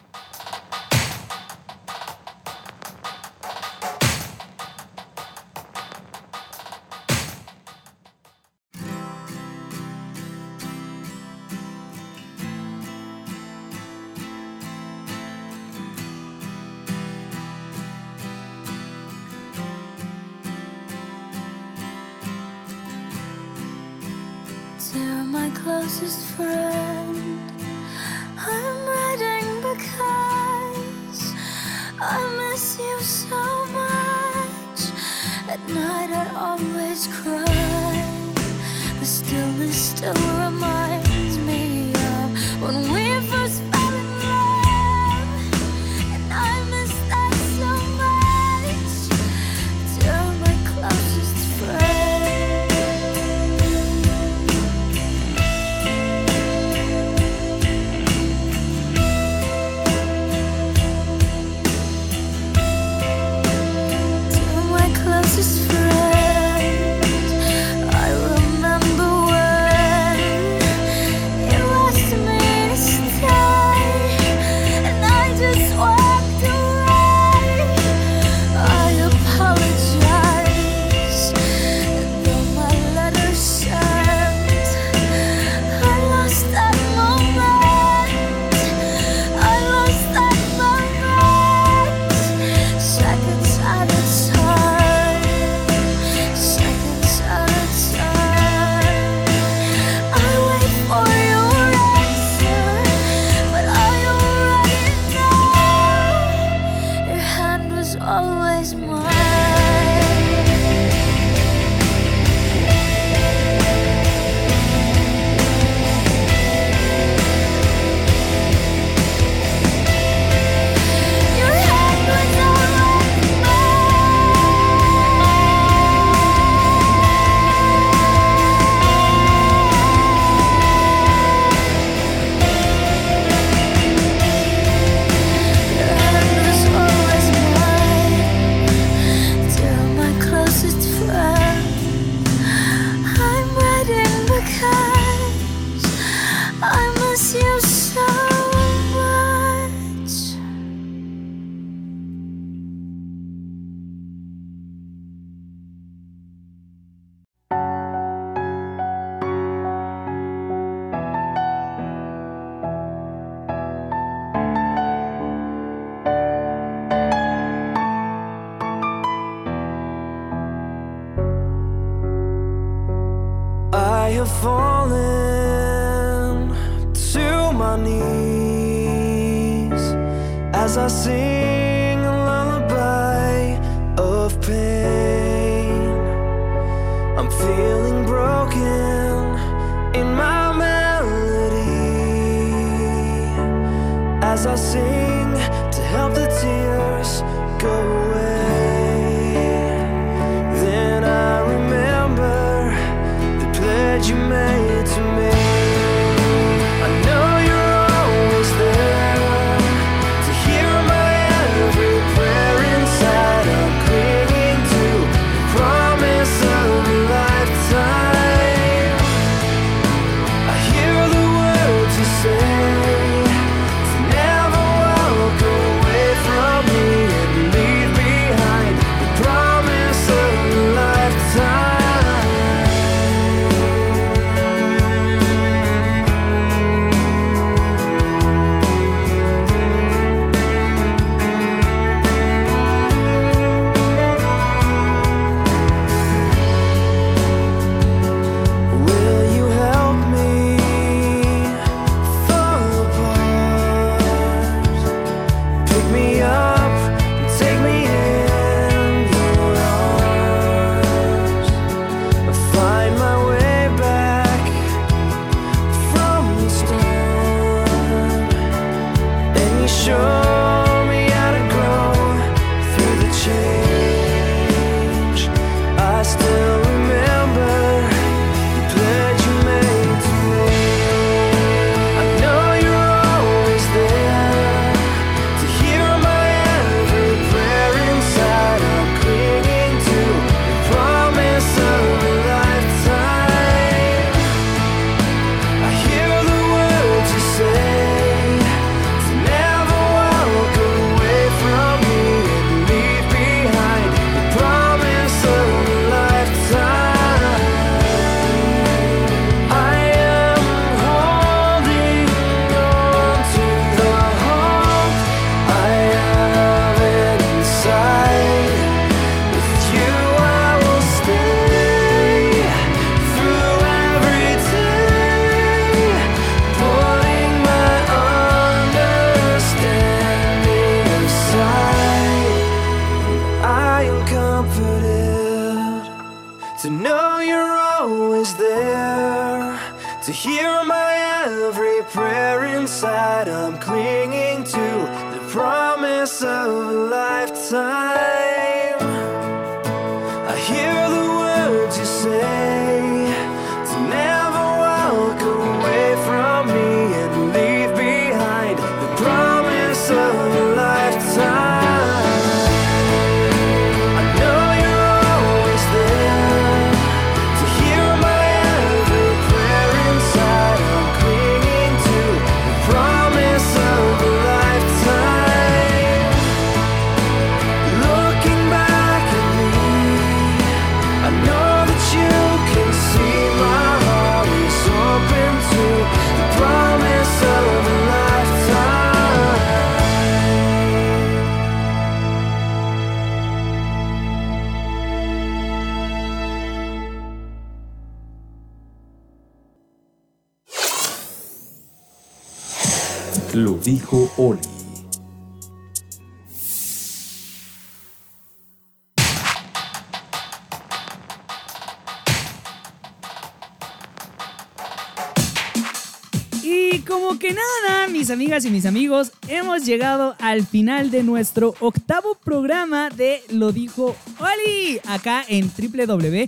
y 418.45 418.51
mis 418.51 418.65
amigos, 418.65 419.11
hemos 419.27 419.65
llegado 419.65 420.15
al 420.19 420.45
final 420.45 420.91
de 420.91 421.03
nuestro 421.03 421.55
octavo 421.59 422.15
programa 422.15 422.89
de 422.89 423.21
Lo 423.29 423.51
dijo 423.51 423.95
Oli, 424.19 424.79
acá 424.87 425.25
en 425.27 425.51
www.shock.fm. 425.51 426.23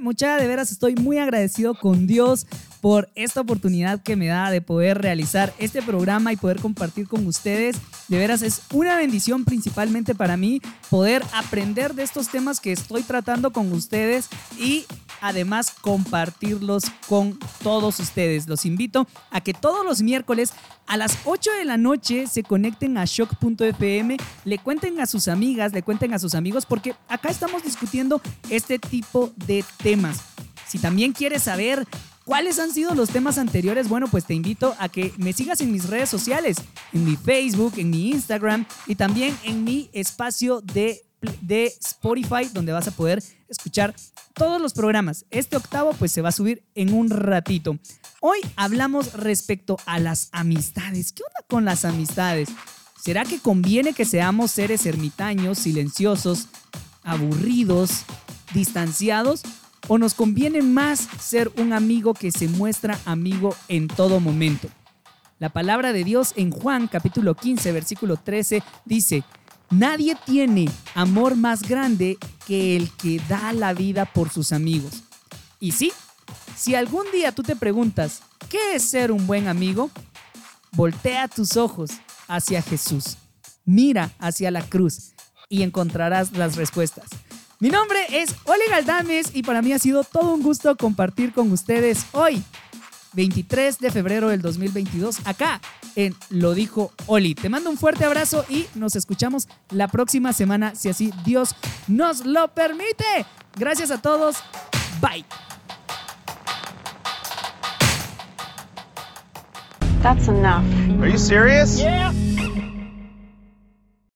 Mucha, 0.00 0.36
de 0.36 0.46
veras 0.48 0.72
estoy 0.72 0.96
muy 0.96 1.18
agradecido 1.18 1.74
con 1.74 2.06
Dios, 2.06 2.46
por 2.86 3.10
esta 3.16 3.40
oportunidad 3.40 4.00
que 4.00 4.14
me 4.14 4.28
da 4.28 4.48
de 4.48 4.60
poder 4.60 5.02
realizar 5.02 5.52
este 5.58 5.82
programa 5.82 6.32
y 6.32 6.36
poder 6.36 6.60
compartir 6.60 7.08
con 7.08 7.26
ustedes. 7.26 7.78
De 8.06 8.16
veras 8.16 8.42
es 8.42 8.62
una 8.72 8.96
bendición 8.96 9.44
principalmente 9.44 10.14
para 10.14 10.36
mí 10.36 10.62
poder 10.88 11.24
aprender 11.34 11.94
de 11.94 12.04
estos 12.04 12.28
temas 12.28 12.60
que 12.60 12.70
estoy 12.70 13.02
tratando 13.02 13.52
con 13.52 13.72
ustedes 13.72 14.28
y 14.56 14.84
además 15.20 15.72
compartirlos 15.80 16.84
con 17.08 17.36
todos 17.60 17.98
ustedes. 17.98 18.46
Los 18.46 18.64
invito 18.64 19.08
a 19.32 19.40
que 19.40 19.52
todos 19.52 19.84
los 19.84 20.00
miércoles 20.00 20.52
a 20.86 20.96
las 20.96 21.18
8 21.24 21.50
de 21.58 21.64
la 21.64 21.78
noche 21.78 22.28
se 22.28 22.44
conecten 22.44 22.98
a 22.98 23.04
shock.fm, 23.04 24.16
le 24.44 24.58
cuenten 24.58 25.00
a 25.00 25.06
sus 25.06 25.26
amigas, 25.26 25.72
le 25.72 25.82
cuenten 25.82 26.14
a 26.14 26.20
sus 26.20 26.36
amigos, 26.36 26.66
porque 26.66 26.94
acá 27.08 27.30
estamos 27.30 27.64
discutiendo 27.64 28.22
este 28.48 28.78
tipo 28.78 29.32
de 29.34 29.64
temas. 29.82 30.20
Si 30.68 30.78
también 30.78 31.12
quieres 31.12 31.44
saber 31.44 31.86
¿Cuáles 32.26 32.58
han 32.58 32.72
sido 32.72 32.92
los 32.96 33.10
temas 33.10 33.38
anteriores? 33.38 33.88
Bueno, 33.88 34.08
pues 34.08 34.24
te 34.24 34.34
invito 34.34 34.74
a 34.80 34.88
que 34.88 35.14
me 35.16 35.32
sigas 35.32 35.60
en 35.60 35.70
mis 35.70 35.88
redes 35.88 36.08
sociales, 36.08 36.56
en 36.92 37.04
mi 37.04 37.14
Facebook, 37.14 37.74
en 37.76 37.90
mi 37.90 38.10
Instagram 38.10 38.66
y 38.88 38.96
también 38.96 39.38
en 39.44 39.62
mi 39.62 39.88
espacio 39.92 40.60
de, 40.60 41.06
de 41.40 41.66
Spotify, 41.66 42.50
donde 42.52 42.72
vas 42.72 42.88
a 42.88 42.90
poder 42.90 43.22
escuchar 43.48 43.94
todos 44.34 44.60
los 44.60 44.74
programas. 44.74 45.24
Este 45.30 45.56
octavo 45.56 45.92
pues 45.92 46.10
se 46.10 46.20
va 46.20 46.30
a 46.30 46.32
subir 46.32 46.64
en 46.74 46.94
un 46.94 47.10
ratito. 47.10 47.78
Hoy 48.20 48.38
hablamos 48.56 49.12
respecto 49.12 49.76
a 49.86 50.00
las 50.00 50.28
amistades. 50.32 51.12
¿Qué 51.12 51.22
onda 51.22 51.46
con 51.46 51.64
las 51.64 51.84
amistades? 51.84 52.48
¿Será 53.00 53.24
que 53.24 53.38
conviene 53.38 53.92
que 53.92 54.04
seamos 54.04 54.50
seres 54.50 54.84
ermitaños, 54.84 55.60
silenciosos, 55.60 56.48
aburridos, 57.04 58.02
distanciados? 58.52 59.44
¿O 59.88 59.98
nos 59.98 60.14
conviene 60.14 60.62
más 60.62 61.08
ser 61.20 61.52
un 61.58 61.72
amigo 61.72 62.12
que 62.12 62.32
se 62.32 62.48
muestra 62.48 62.98
amigo 63.04 63.54
en 63.68 63.86
todo 63.86 64.18
momento? 64.18 64.68
La 65.38 65.50
palabra 65.50 65.92
de 65.92 66.02
Dios 66.02 66.32
en 66.34 66.50
Juan 66.50 66.88
capítulo 66.88 67.34
15 67.34 67.70
versículo 67.70 68.16
13 68.16 68.62
dice, 68.84 69.22
Nadie 69.70 70.16
tiene 70.24 70.68
amor 70.94 71.36
más 71.36 71.62
grande 71.62 72.18
que 72.46 72.76
el 72.76 72.90
que 72.92 73.20
da 73.28 73.52
la 73.52 73.74
vida 73.74 74.06
por 74.06 74.30
sus 74.30 74.52
amigos. 74.52 75.04
Y 75.60 75.72
sí, 75.72 75.92
si 76.56 76.74
algún 76.74 77.04
día 77.12 77.32
tú 77.32 77.42
te 77.42 77.54
preguntas, 77.54 78.22
¿qué 78.48 78.74
es 78.74 78.82
ser 78.82 79.12
un 79.12 79.26
buen 79.26 79.46
amigo? 79.46 79.90
Voltea 80.72 81.28
tus 81.28 81.56
ojos 81.56 81.90
hacia 82.26 82.60
Jesús. 82.60 83.18
Mira 83.64 84.10
hacia 84.18 84.50
la 84.50 84.62
cruz 84.62 85.12
y 85.48 85.62
encontrarás 85.62 86.32
las 86.32 86.56
respuestas. 86.56 87.06
Mi 87.58 87.70
nombre 87.70 87.98
es 88.10 88.34
Ole 88.44 88.64
Galdames 88.68 89.30
y 89.32 89.42
para 89.42 89.62
mí 89.62 89.72
ha 89.72 89.78
sido 89.78 90.04
todo 90.04 90.34
un 90.34 90.42
gusto 90.42 90.76
compartir 90.76 91.32
con 91.32 91.50
ustedes 91.52 92.04
hoy, 92.12 92.42
23 93.14 93.78
de 93.78 93.90
febrero 93.90 94.28
del 94.28 94.42
2022, 94.42 95.20
acá 95.24 95.62
en 95.94 96.14
Lo 96.28 96.52
Dijo 96.52 96.92
Oli. 97.06 97.34
Te 97.34 97.48
mando 97.48 97.70
un 97.70 97.78
fuerte 97.78 98.04
abrazo 98.04 98.44
y 98.50 98.66
nos 98.74 98.94
escuchamos 98.94 99.48
la 99.70 99.88
próxima 99.88 100.34
semana, 100.34 100.74
si 100.74 100.90
así 100.90 101.14
Dios 101.24 101.56
nos 101.88 102.26
lo 102.26 102.48
permite. 102.48 103.24
Gracias 103.58 103.90
a 103.90 104.02
todos. 104.02 104.36
Bye. 105.00 105.24
That's 110.02 110.28
enough. 110.28 110.62
Are 111.00 111.10
you 111.10 111.16
serious? 111.16 111.78
Yeah. 111.78 112.12